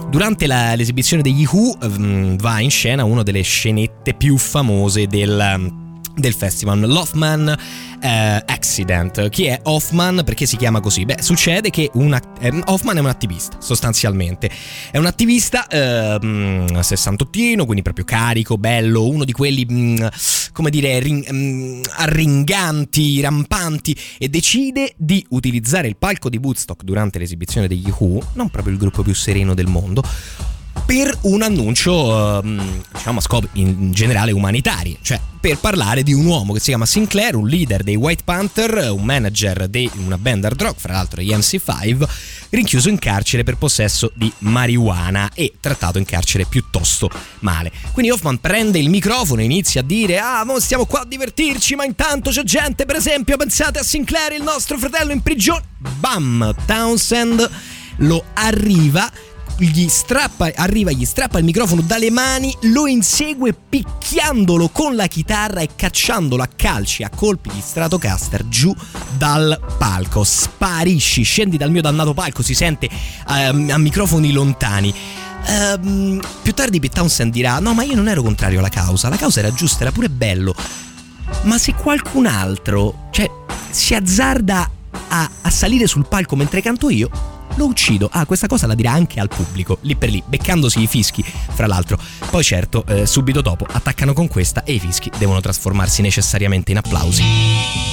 [0.09, 5.37] Durante la- l'esibizione degli Who ehm, va in scena una delle scenette più famose del,
[6.15, 7.57] del festival, l'Hoffman
[8.01, 9.29] eh, Accident.
[9.29, 10.21] Chi è Hoffman?
[10.25, 11.05] Perché si chiama così?
[11.05, 14.49] Beh, succede che una, ehm, Hoffman è un attivista, sostanzialmente.
[14.91, 20.05] È un attivista ehm, sessantottino, quindi proprio carico, bello, uno di quelli, mm,
[20.51, 27.19] come dire, rin- mm, arringanti, rampanti, e decide di utilizzare il palco di Woodstock durante
[27.19, 30.03] l'esibizione degli Who, non proprio il gruppo più sereno del mondo,
[30.89, 36.25] per un annuncio, ehm, diciamo, a scopi in generale umanitari, cioè per parlare di un
[36.25, 40.45] uomo che si chiama Sinclair, un leader dei White Panther, un manager di una band
[40.45, 42.07] hard rock, fra l'altro gli MC5,
[42.49, 47.07] rinchiuso in carcere per possesso di marijuana e trattato in carcere piuttosto
[47.41, 47.71] male.
[47.91, 51.75] Quindi Hoffman prende il microfono e inizia a dire: Ah, mo stiamo qua a divertirci,
[51.75, 55.61] ma intanto c'è gente, per esempio, pensate a Sinclair, il nostro fratello in prigione.
[55.77, 56.55] Bam!
[56.65, 57.47] Townsend
[57.99, 59.11] lo arriva
[59.59, 65.61] gli strappa, arriva, gli strappa il microfono dalle mani, lo insegue picchiandolo con la chitarra
[65.61, 68.73] e cacciandolo a calci, a colpi di Stratocaster giù
[69.17, 70.23] dal palco.
[70.23, 72.89] Sparisci, scendi dal mio dannato palco, si sente
[73.27, 74.93] ehm, a microfoni lontani.
[75.45, 79.17] Ehm, più tardi Pete Townsend dirà: No, ma io non ero contrario alla causa, la
[79.17, 80.55] causa era giusta, era pure bello.
[81.43, 83.29] Ma se qualcun altro, cioè,
[83.69, 84.69] si azzarda
[85.09, 87.09] a, a salire sul palco mentre canto io,
[87.59, 88.09] lo uccido.
[88.11, 91.67] Ah, questa cosa la dirà anche al pubblico, lì per lì, beccandosi i fischi, fra
[91.67, 91.99] l'altro.
[92.31, 96.77] Poi certo, eh, subito dopo attaccano con questa e i fischi devono trasformarsi necessariamente in
[96.77, 97.88] applausi.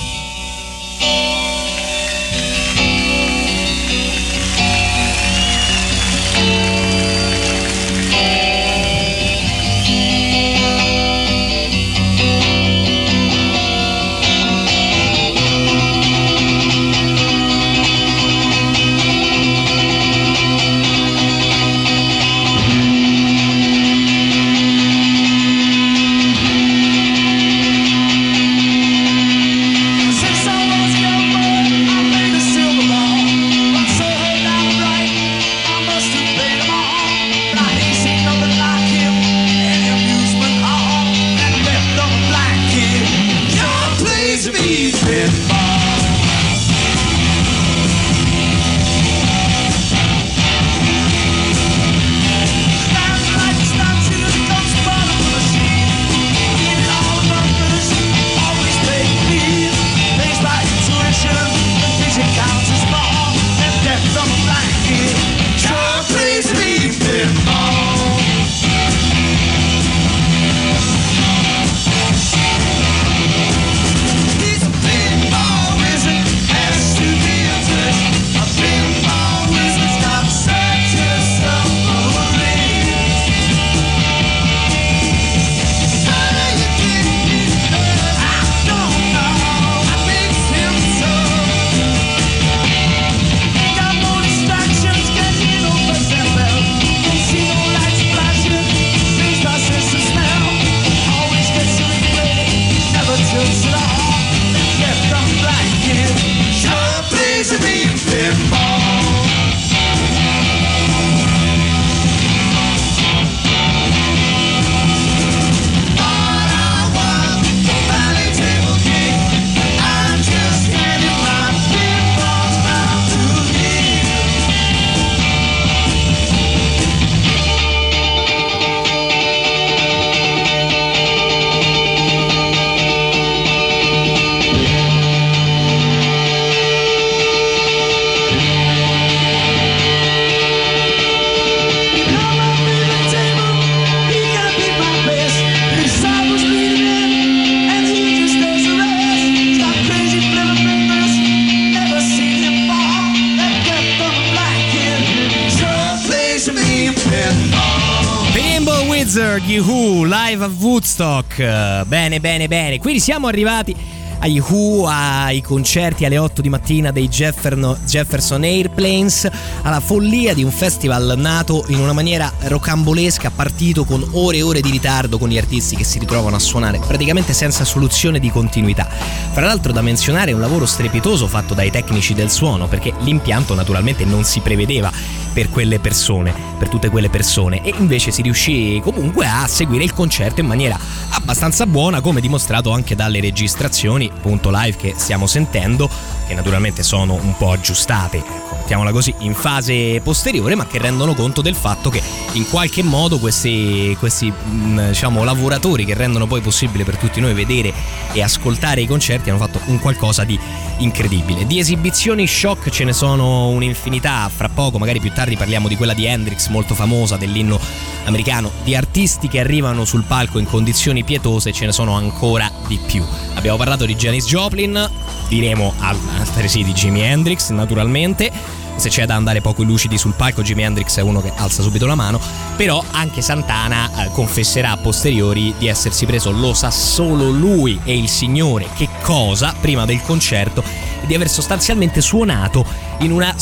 [162.27, 162.81] Bene, bene.
[162.81, 163.73] Quindi siamo arrivati
[164.19, 169.31] agli Who, ai concerti alle 8 di mattina dei Jefferson Airplanes,
[169.67, 174.61] alla follia di un festival nato in una maniera rocambolesca, partito con ore e ore
[174.61, 178.87] di ritardo con gli artisti che si ritrovano a suonare praticamente senza soluzione di continuità.
[179.33, 184.05] Fra l'altro da menzionare un lavoro strepitoso fatto dai tecnici del suono, perché l'impianto naturalmente
[184.05, 184.93] non si prevedeva
[185.33, 189.93] per quelle persone, per tutte quelle persone e invece si riuscì comunque a seguire il
[189.93, 190.79] concerto in maniera
[191.11, 195.91] abbastanza buona come dimostrato anche dalle registrazioni punto live che stiamo sentendo
[196.27, 201.15] che naturalmente sono un po' aggiustate ecco, mettiamola così in fase posteriore ma che rendono
[201.15, 202.03] conto del fatto che
[202.33, 207.33] in qualche modo questi, questi mh, diciamo lavoratori che rendono poi possibile per tutti noi
[207.33, 207.73] vedere
[208.13, 210.37] e ascoltare i concerti hanno fatto un qualcosa di
[210.79, 211.47] incredibile.
[211.47, 215.95] Di esibizioni shock ce ne sono un'infinità fra poco magari più tardi parliamo di quella
[215.95, 217.61] di Hendrix molto famosa dell'inno
[218.05, 218.51] americano.
[218.65, 223.05] Di artisti che arrivano sul palco in condizioni pietose ce ne sono ancora di più.
[223.35, 224.91] Abbiamo parlato di Janis Joplin
[225.29, 228.31] diremo altresì di Jimi Hendrix naturalmente
[228.77, 231.87] se c'è da andare poco lucidi sul palco Jimi Hendrix è uno che alza subito
[231.87, 232.21] la mano
[232.57, 237.97] però anche Santana eh, confesserà a posteriori di essersi preso lo sa solo lui e
[237.97, 240.63] il signore che cosa prima del concerto
[241.07, 242.65] di aver sostanzialmente suonato
[242.99, 243.35] in una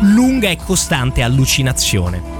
[0.00, 2.39] lunga e costante allucinazione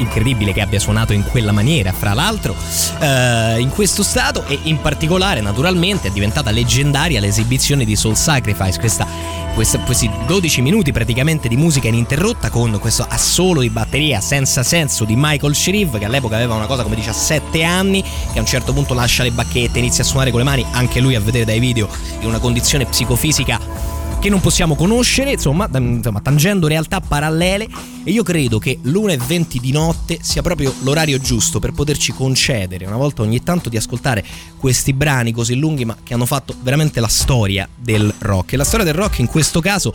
[0.00, 2.54] incredibile che abbia suonato in quella maniera, fra l'altro,
[3.00, 8.78] eh, in questo stato e in particolare, naturalmente, è diventata leggendaria l'esibizione di Soul Sacrifice,
[8.78, 9.06] questa,
[9.54, 15.04] questa- questi 12 minuti praticamente di musica ininterrotta con questo assolo di batteria senza senso
[15.04, 18.72] di Michael Shreve, che all'epoca aveva una cosa come 17 anni, che a un certo
[18.72, 21.60] punto lascia le bacchette, inizia a suonare con le mani, anche lui a vedere dai
[21.60, 21.88] video,
[22.20, 27.66] in una condizione psicofisica che non possiamo conoscere, insomma, insomma, tangendo realtà parallele
[28.04, 32.98] e io credo che l'1.20 di notte sia proprio l'orario giusto per poterci concedere una
[32.98, 34.22] volta ogni tanto di ascoltare
[34.58, 38.64] questi brani così lunghi ma che hanno fatto veramente la storia del rock e la
[38.64, 39.94] storia del rock in questo caso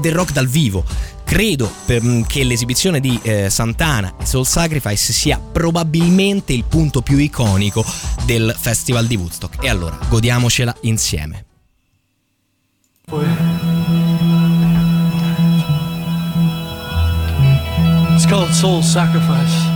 [0.00, 0.84] del rock dal vivo.
[1.22, 7.18] Credo per- che l'esibizione di eh, Santana e Soul Sacrifice sia probabilmente il punto più
[7.18, 7.84] iconico
[8.24, 9.62] del Festival di Woodstock.
[9.62, 11.46] E allora, godiamocela insieme.
[18.14, 19.73] It's called Soul Sacrifice.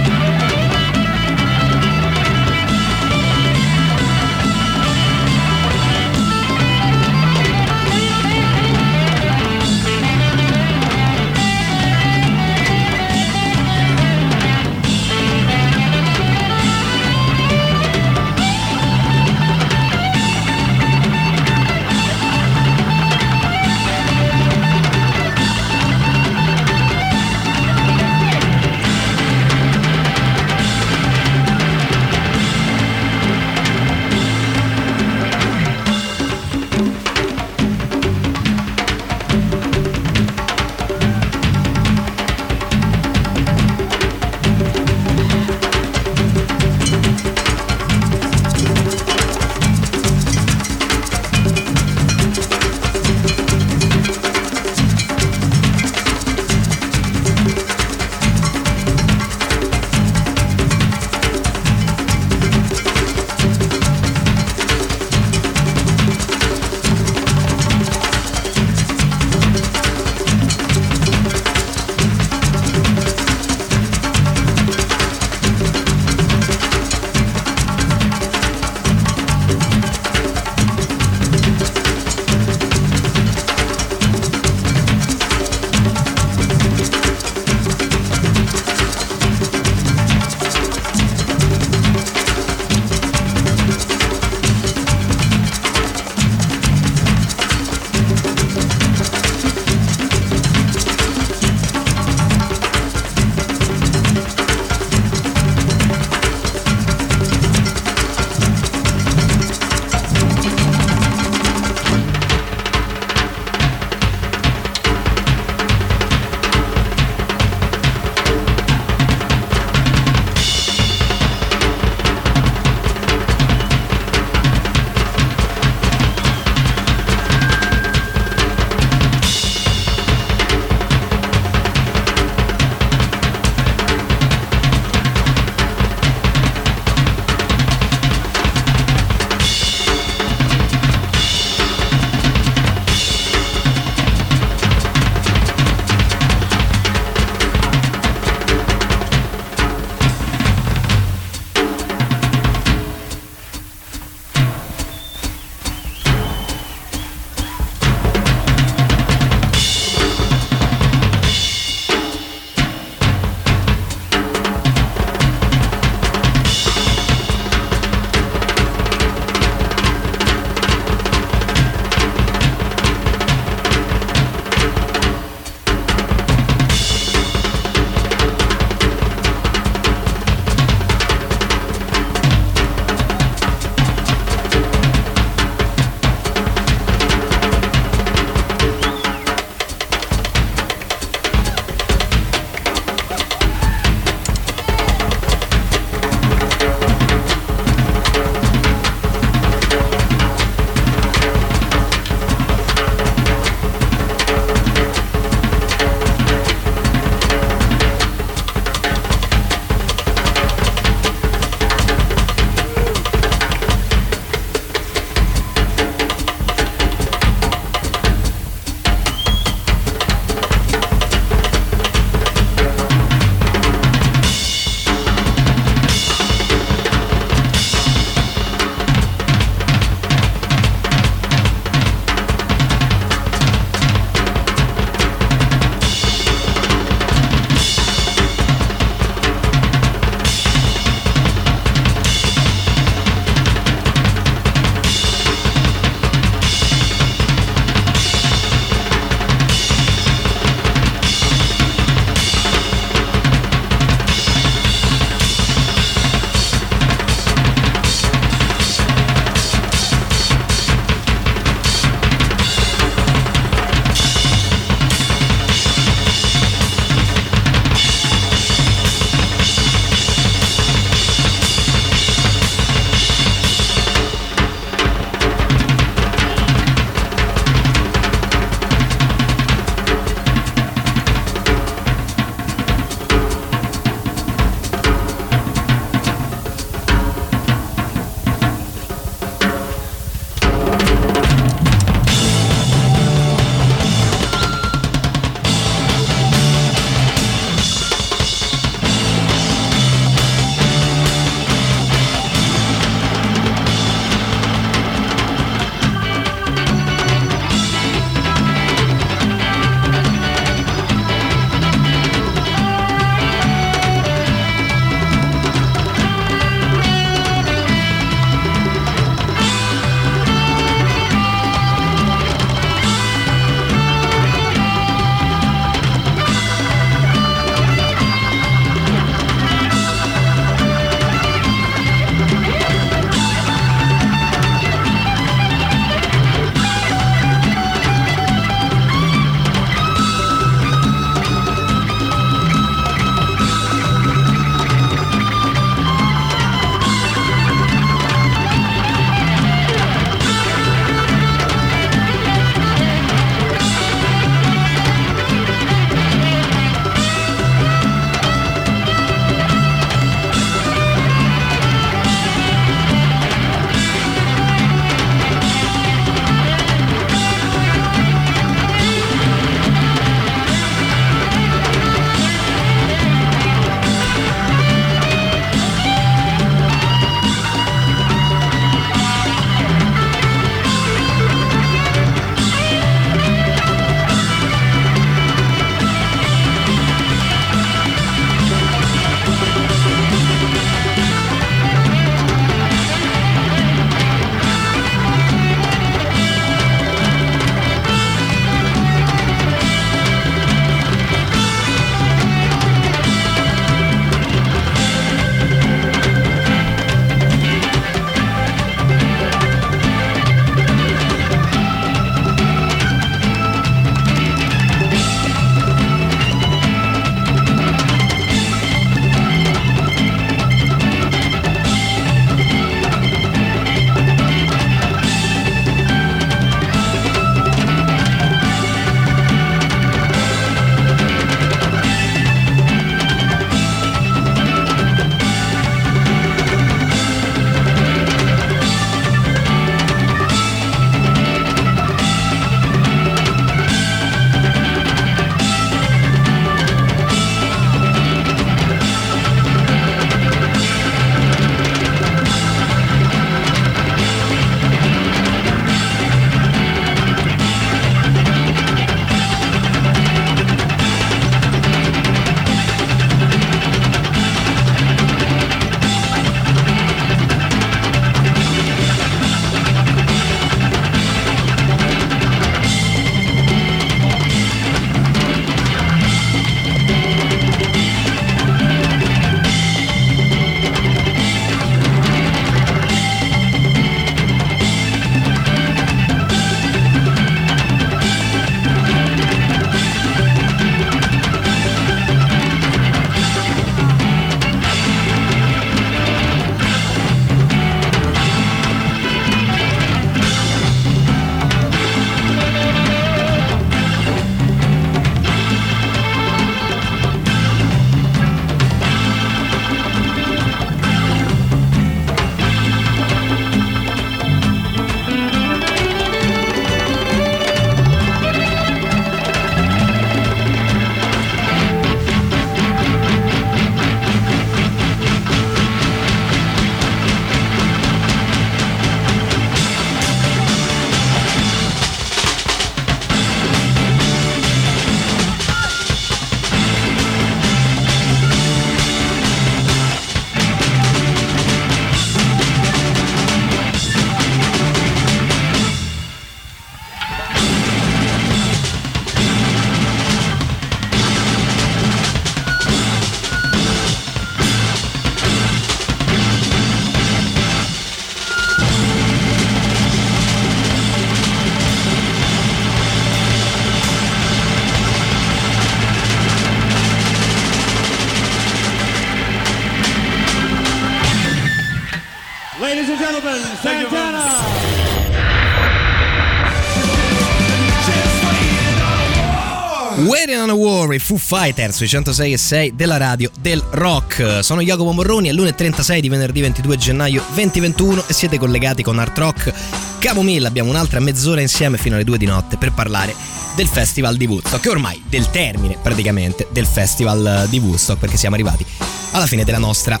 [581.06, 584.42] Foo Fighters sui 106 e 6 della radio del rock.
[584.42, 589.16] Sono Jacopo Morroni, è l'1.36 di venerdì 22 gennaio 2021 e siete collegati con Art
[589.16, 589.52] Rock
[590.00, 590.48] Camomilla.
[590.48, 593.14] Abbiamo un'altra mezz'ora insieme fino alle 2 di notte per parlare
[593.54, 598.34] del Festival di Woodstock, che ormai del termine praticamente del Festival di Woodstock, perché siamo
[598.34, 598.66] arrivati
[599.12, 600.00] alla fine della nostra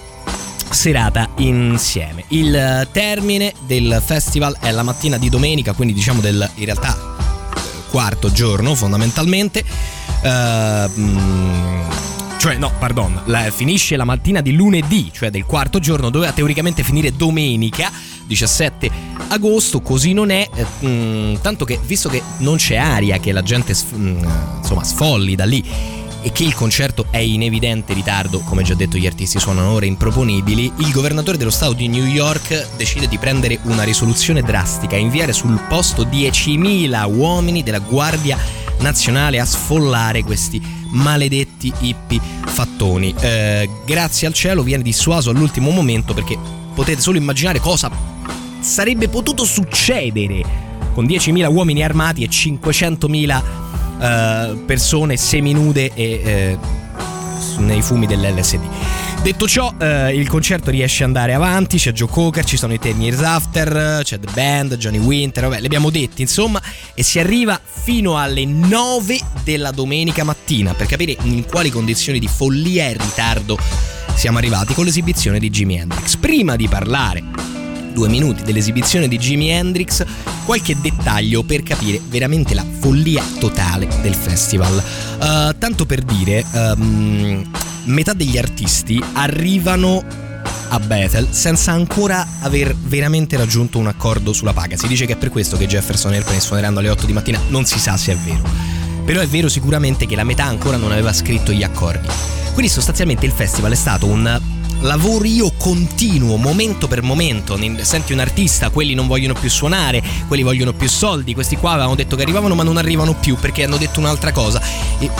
[0.70, 2.24] serata insieme.
[2.30, 7.14] Il termine del festival è la mattina di domenica, quindi diciamo del in realtà
[7.90, 10.04] quarto giorno fondamentalmente.
[10.28, 11.88] Mm,
[12.38, 16.82] cioè, no, pardon, la- finisce la mattina di lunedì, cioè del quarto giorno, doveva teoricamente
[16.82, 17.90] finire domenica
[18.26, 18.90] 17
[19.28, 20.48] agosto, così non è.
[20.54, 24.18] eh, mm, tanto che, visto che non c'è aria, che la gente sf- mm,
[24.58, 25.64] insomma sfolli da lì
[26.26, 29.86] e che il concerto è in evidente ritardo, come già detto gli artisti suonano ore
[29.86, 34.98] improponibili, il governatore dello stato di New York decide di prendere una risoluzione drastica e
[34.98, 38.36] inviare sul posto 10.000 uomini della Guardia
[38.80, 43.14] Nazionale a sfollare questi maledetti hippie fattoni.
[43.20, 46.36] Eh, grazie al cielo viene dissuaso all'ultimo momento perché
[46.74, 47.88] potete solo immaginare cosa
[48.58, 53.65] sarebbe potuto succedere con 10.000 uomini armati e 500.000
[54.00, 56.58] eh, persone seminude e eh,
[57.58, 58.60] nei fumi dell'LSD.
[59.22, 62.78] Detto ciò, eh, il concerto riesce ad andare avanti, c'è Joe Cocker, ci sono i
[62.78, 66.62] Ten Years After, c'è The Band, Johnny Winter, vabbè, li abbiamo detti insomma,
[66.94, 72.28] e si arriva fino alle 9 della domenica mattina per capire in quali condizioni di
[72.28, 73.58] follia e ritardo
[74.14, 76.16] siamo arrivati con l'esibizione di Jimi Hendrix.
[76.16, 77.55] Prima di parlare
[77.96, 80.04] due minuti dell'esibizione di Jimi Hendrix,
[80.44, 84.76] qualche dettaglio per capire veramente la follia totale del festival.
[84.78, 87.50] Eh, tanto per dire, ehm,
[87.84, 90.04] metà degli artisti arrivano
[90.68, 94.76] a Bethel senza ancora aver veramente raggiunto un accordo sulla paga.
[94.76, 97.64] Si dice che è per questo che Jefferson Airplane suoneranno alle 8 di mattina, non
[97.64, 98.42] si sa se è vero.
[99.06, 102.08] Però è vero sicuramente che la metà ancora non aveva scritto gli accordi.
[102.52, 104.40] Quindi sostanzialmente il festival è stato un
[104.86, 107.58] lavorio continuo, momento per momento.
[107.82, 111.96] Senti un artista, quelli non vogliono più suonare, quelli vogliono più soldi, questi qua avevano
[111.96, 114.62] detto che arrivavano ma non arrivano più perché hanno detto un'altra cosa.
[114.98, 115.10] E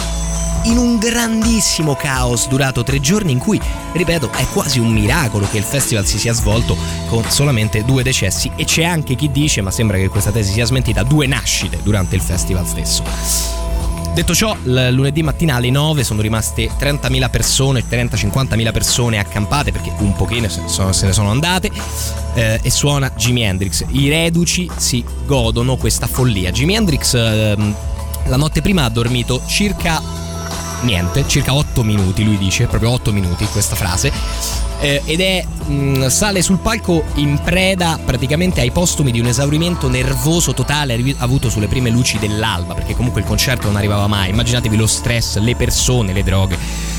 [0.64, 3.60] in un grandissimo caos durato tre giorni in cui,
[3.92, 6.76] ripeto, è quasi un miracolo che il festival si sia svolto
[7.08, 10.64] con solamente due decessi e c'è anche chi dice, ma sembra che questa tesi sia
[10.64, 13.65] smentita, due nascite durante il festival stesso.
[14.16, 19.92] Detto ciò, l- lunedì mattina alle 9 sono rimaste 30.000 persone, 30-50.000 persone accampate perché
[19.98, 21.70] un pochino se, sono- se ne sono andate
[22.32, 23.84] eh, e suona Jimi Hendrix.
[23.90, 26.50] I reduci si godono questa follia.
[26.50, 27.74] Jimi Hendrix ehm,
[28.28, 30.00] la notte prima ha dormito circa
[30.82, 34.12] niente, circa 8 minuti, lui dice, proprio 8 minuti questa frase.
[34.78, 39.88] Eh, ed è mh, sale sul palco in preda praticamente ai postumi di un esaurimento
[39.88, 44.30] nervoso totale avuto sulle prime luci dell'alba, perché comunque il concerto non arrivava mai.
[44.30, 46.95] Immaginatevi lo stress, le persone, le droghe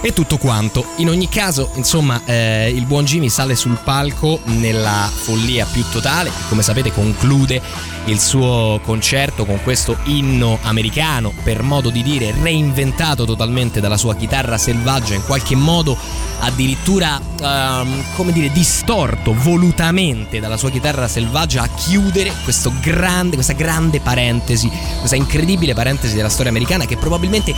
[0.00, 0.84] e tutto quanto.
[0.96, 6.30] In ogni caso, insomma, eh, il buon Jimmy sale sul palco nella follia più totale,
[6.48, 7.60] come sapete conclude
[8.06, 14.14] il suo concerto con questo inno americano, per modo di dire reinventato totalmente dalla sua
[14.14, 15.96] chitarra selvaggia, in qualche modo
[16.40, 22.32] addirittura, ehm, come dire, distorto volutamente dalla sua chitarra selvaggia a chiudere
[22.80, 27.54] grande, questa grande parentesi, questa incredibile parentesi della storia americana che probabilmente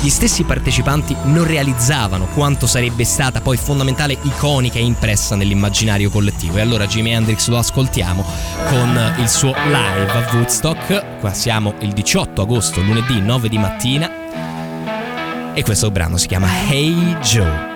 [0.00, 6.58] gli stessi partecipanti non realizzavano quanto sarebbe stata poi fondamentale, iconica e impressa nell'immaginario collettivo.
[6.58, 8.24] E allora Jimi Hendrix lo ascoltiamo
[8.68, 11.20] con il suo live a Woodstock.
[11.20, 14.10] Qua siamo il 18 agosto, lunedì 9 di mattina.
[15.54, 17.69] E questo brano si chiama Hey Joe.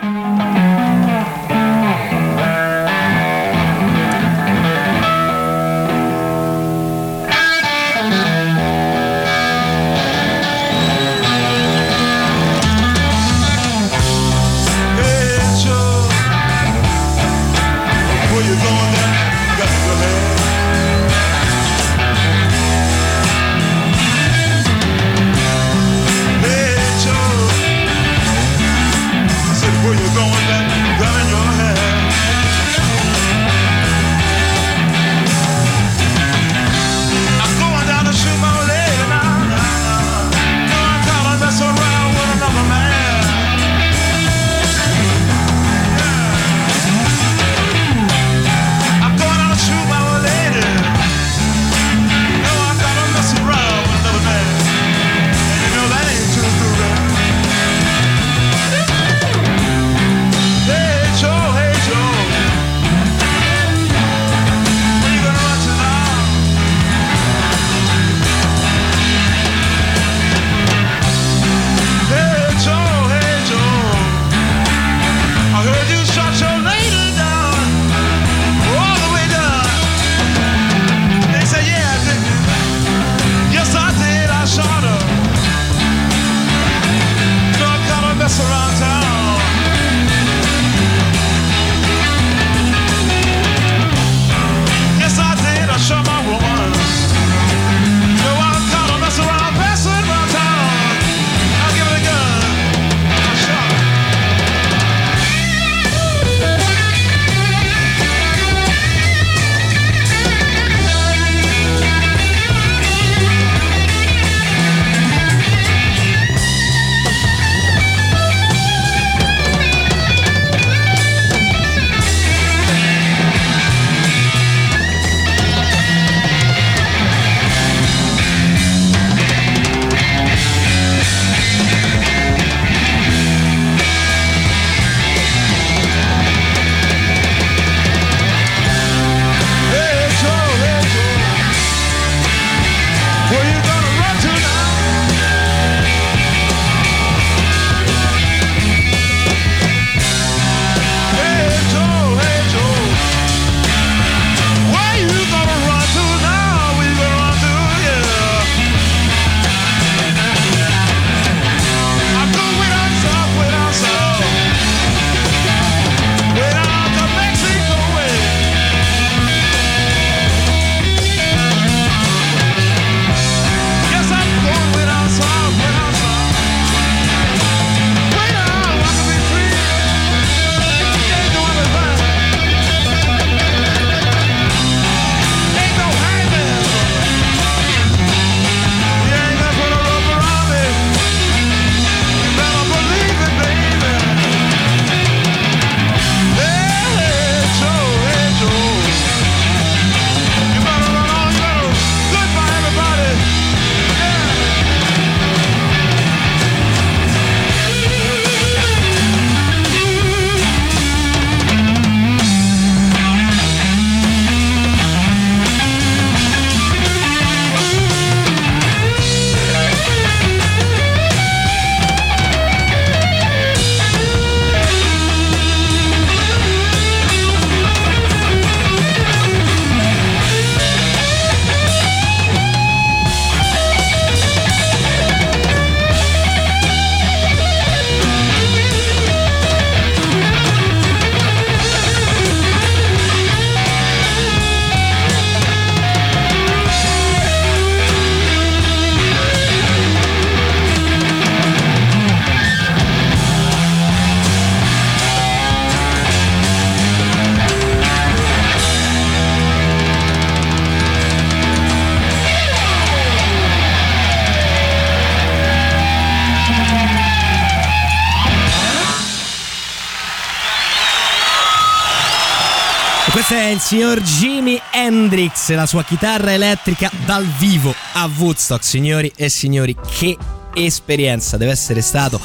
[273.14, 279.12] Questo è il signor Jimi Hendrix la sua chitarra elettrica dal vivo a Woodstock, signori
[279.14, 279.76] e signori.
[279.88, 280.18] Che
[280.52, 282.20] esperienza deve essere stato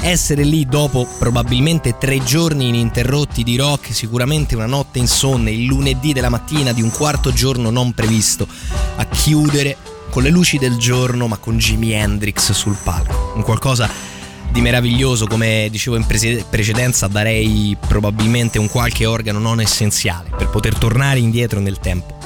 [0.00, 6.12] essere lì dopo probabilmente tre giorni ininterrotti di rock, sicuramente una notte insonne, il lunedì
[6.12, 8.48] della mattina di un quarto giorno non previsto,
[8.96, 9.76] a chiudere
[10.10, 13.34] con le luci del giorno ma con Jimi Hendrix sul palco.
[13.36, 13.88] Un qualcosa
[14.52, 20.76] di meraviglioso, come dicevo in precedenza, darei probabilmente un qualche organo non essenziale per poter
[20.76, 22.16] tornare indietro nel tempo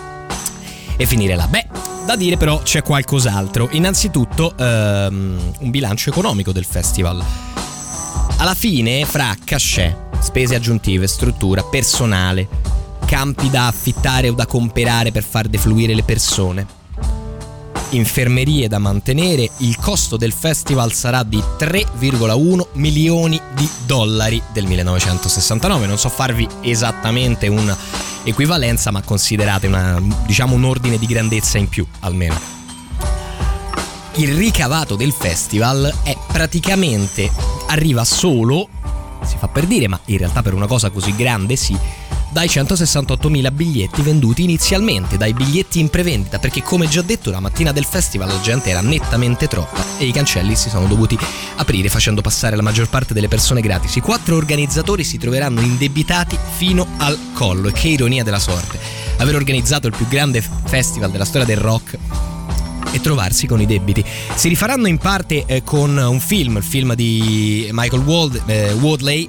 [0.97, 1.47] e finire là.
[1.47, 1.67] Beh,
[2.05, 3.69] da dire però c'è qualcos'altro.
[3.73, 7.23] Innanzitutto ehm, un bilancio economico del festival.
[8.39, 12.49] Alla fine, fra cachet, spese aggiuntive, struttura, personale,
[13.07, 16.67] campi da affittare o da comprare per far defluire le persone,
[17.91, 25.87] infermerie da mantenere, il costo del festival sarà di 3,1 milioni di dollari del 1969.
[25.87, 31.87] Non so farvi esattamente un'equivalenza, ma considerate una, diciamo un ordine di grandezza in più
[32.01, 32.55] almeno.
[34.17, 37.31] Il ricavato del festival è praticamente
[37.67, 38.69] arriva solo,
[39.25, 41.77] si fa per dire, ma in realtà per una cosa così grande sì,
[42.37, 47.73] dai 168.000 biglietti venduti inizialmente, dai biglietti in prevendita, perché come già detto la mattina
[47.73, 51.19] del festival la gente era nettamente troppa e i cancelli si sono dovuti
[51.55, 53.97] aprire facendo passare la maggior parte delle persone gratis.
[53.97, 58.79] I quattro organizzatori si troveranno indebitati fino al collo e che ironia della sorte.
[59.17, 61.99] Aver organizzato il più grande festival della storia del rock
[62.93, 64.05] e trovarsi con i debiti.
[64.35, 69.29] Si rifaranno in parte eh, con un film, il film di Michael Wald, eh, Wadley,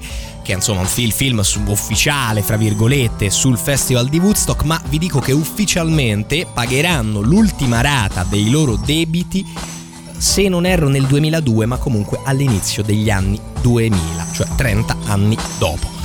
[0.52, 5.32] è insomma un film, ufficiale, fra virgolette, sul Festival di Woodstock, ma vi dico che
[5.32, 9.44] ufficialmente pagheranno l'ultima rata dei loro debiti
[10.16, 15.97] se non erro nel 2002, ma comunque all'inizio degli anni 2000, cioè 30 anni dopo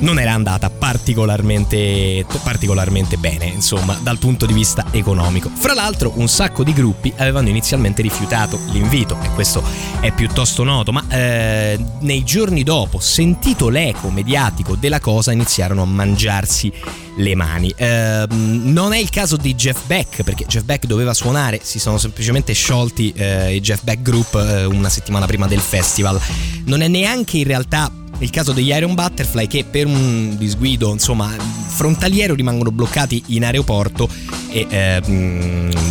[0.00, 5.50] non era andata particolarmente, particolarmente bene, insomma, dal punto di vista economico.
[5.54, 9.62] Fra l'altro, un sacco di gruppi avevano inizialmente rifiutato l'invito, e questo
[10.00, 15.86] è piuttosto noto, ma eh, nei giorni dopo, sentito l'eco mediatico della cosa, iniziarono a
[15.86, 16.72] mangiarsi
[17.16, 17.72] le mani.
[17.76, 21.98] Eh, non è il caso di Jeff Beck, perché Jeff Beck doveva suonare, si sono
[21.98, 26.20] semplicemente sciolti eh, i Jeff Beck Group eh, una settimana prima del festival.
[26.64, 31.28] Non è neanche in realtà il caso degli Iron Butterfly che per un disguido insomma
[31.28, 34.08] frontaliero rimangono bloccati in aeroporto
[34.50, 35.00] e eh,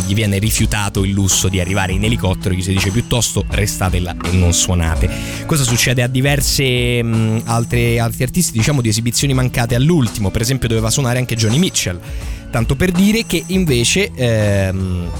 [0.06, 4.16] gli viene rifiutato il lusso di arrivare in elicottero gli si dice piuttosto restate là
[4.24, 5.08] e non suonate.
[5.44, 8.56] Questo succede a diverse mh, altre, altri artisti?
[8.56, 12.00] Diciamo di esibizioni mancate all'ultimo per esempio doveva suonare anche Johnny Mitchell.
[12.50, 15.10] Tanto per dire che invece ehm,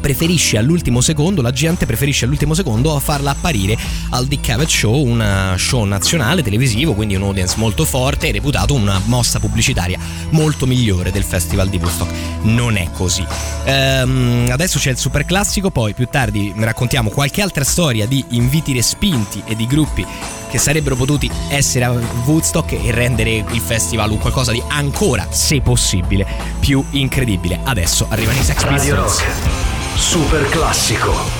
[0.00, 3.76] preferisce all'ultimo secondo, la gente preferisce all'ultimo secondo a farla apparire
[4.10, 8.74] al Dick Cavett Show, un show nazionale televisivo, quindi un audience molto forte e reputato
[8.74, 9.98] una mossa pubblicitaria
[10.30, 12.12] molto migliore del Festival di Woodstock.
[12.42, 13.24] Non è così.
[13.64, 18.72] Ehm, adesso c'è il super classico, poi più tardi raccontiamo qualche altra storia di inviti
[18.72, 20.06] respinti e di gruppi
[20.50, 21.92] che sarebbero potuti essere a
[22.24, 26.26] Woodstock e rendere il festival un qualcosa di ancora, se possibile,
[26.58, 27.60] più incredibile.
[27.62, 29.69] Adesso arrivano i Sex Pistols.
[29.96, 31.39] Super classico.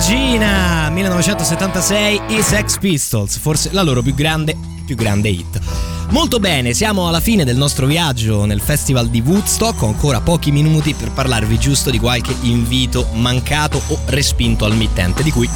[0.00, 4.56] Regina 1976 i Sex Pistols, forse la loro più grande,
[4.86, 5.60] più grande hit.
[6.08, 10.52] Molto bene, siamo alla fine del nostro viaggio nel festival di Woodstock, ho ancora pochi
[10.52, 15.48] minuti per parlarvi giusto di qualche invito mancato o respinto al mittente, di cui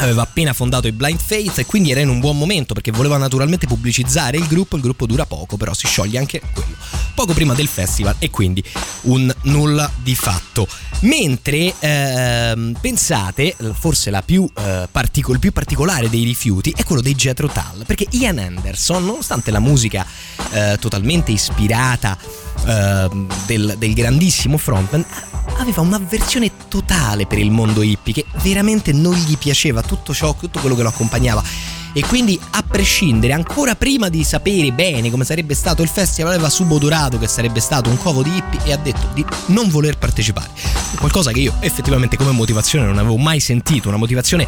[0.00, 3.16] aveva appena fondato i Blind Faith e quindi era in un buon momento perché voleva
[3.16, 6.74] naturalmente pubblicizzare il gruppo, il gruppo dura poco però si scioglie anche quello,
[7.14, 8.62] poco prima del festival e quindi
[9.02, 10.66] un nulla di fatto.
[11.00, 17.14] Mentre ehm, pensate, forse più, eh, particol- il più particolare dei rifiuti è quello dei
[17.14, 20.06] Jethro Tull, perché Ian Anderson, nonostante la musica
[20.52, 22.18] eh, totalmente ispirata
[22.66, 23.08] eh,
[23.46, 25.04] del, del grandissimo frontman,
[25.58, 30.60] aveva un'avversione totale per il mondo hippie che veramente non gli piaceva tutto ciò, tutto
[30.60, 31.42] quello che lo accompagnava.
[31.92, 36.48] E quindi, a prescindere, ancora prima di sapere bene come sarebbe stato il festival, aveva
[36.48, 40.50] subodorato che sarebbe stato un covo di hippie e ha detto di non voler partecipare.
[40.98, 44.46] Qualcosa che io effettivamente come motivazione non avevo mai sentito, una motivazione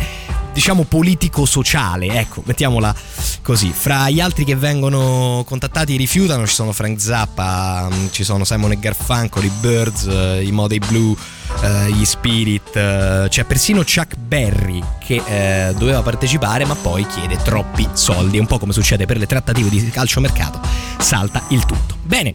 [0.53, 2.95] diciamo politico-sociale, ecco, mettiamola
[3.43, 3.73] così.
[3.73, 8.79] Fra gli altri che vengono contattati rifiutano ci sono Frank Zappa, ci sono Simon e
[8.79, 11.17] Garfunkel, i Birds, eh, i Modei Blue,
[11.63, 17.37] eh, gli Spirit, eh, c'è persino Chuck Berry che eh, doveva partecipare ma poi chiede
[17.37, 20.61] troppi soldi, un po' come succede per le trattative di calciomercato,
[20.99, 21.97] salta il tutto.
[22.03, 22.35] Bene,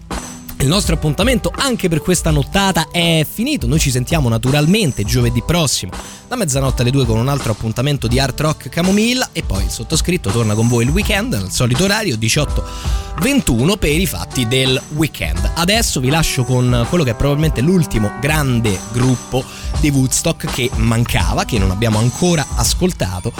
[0.60, 5.92] il nostro appuntamento anche per questa nottata è finito, noi ci sentiamo naturalmente giovedì prossimo
[6.28, 9.30] da mezzanotte alle 2 con un altro appuntamento di Art Rock Camomilla.
[9.32, 14.06] E poi il sottoscritto torna con voi il weekend al solito orario 18-21 per i
[14.06, 15.52] fatti del weekend.
[15.56, 19.44] Adesso vi lascio con quello che è probabilmente l'ultimo grande gruppo
[19.80, 23.32] di Woodstock che mancava, che non abbiamo ancora ascoltato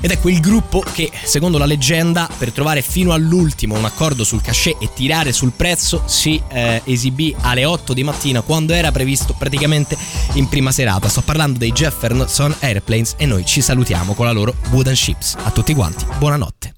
[0.00, 4.42] ed è quel gruppo che, secondo la leggenda, per trovare fino all'ultimo un accordo sul
[4.42, 9.34] cachet e tirare sul prezzo, si eh, esibì alle 8 di mattina quando era previsto
[9.36, 9.96] praticamente
[10.34, 11.08] in prima serata.
[11.08, 15.36] Sto parlando dei Jefferson Airplanes e noi ci salutiamo con la loro Wooden Ships.
[15.42, 16.77] A tutti quanti, buonanotte.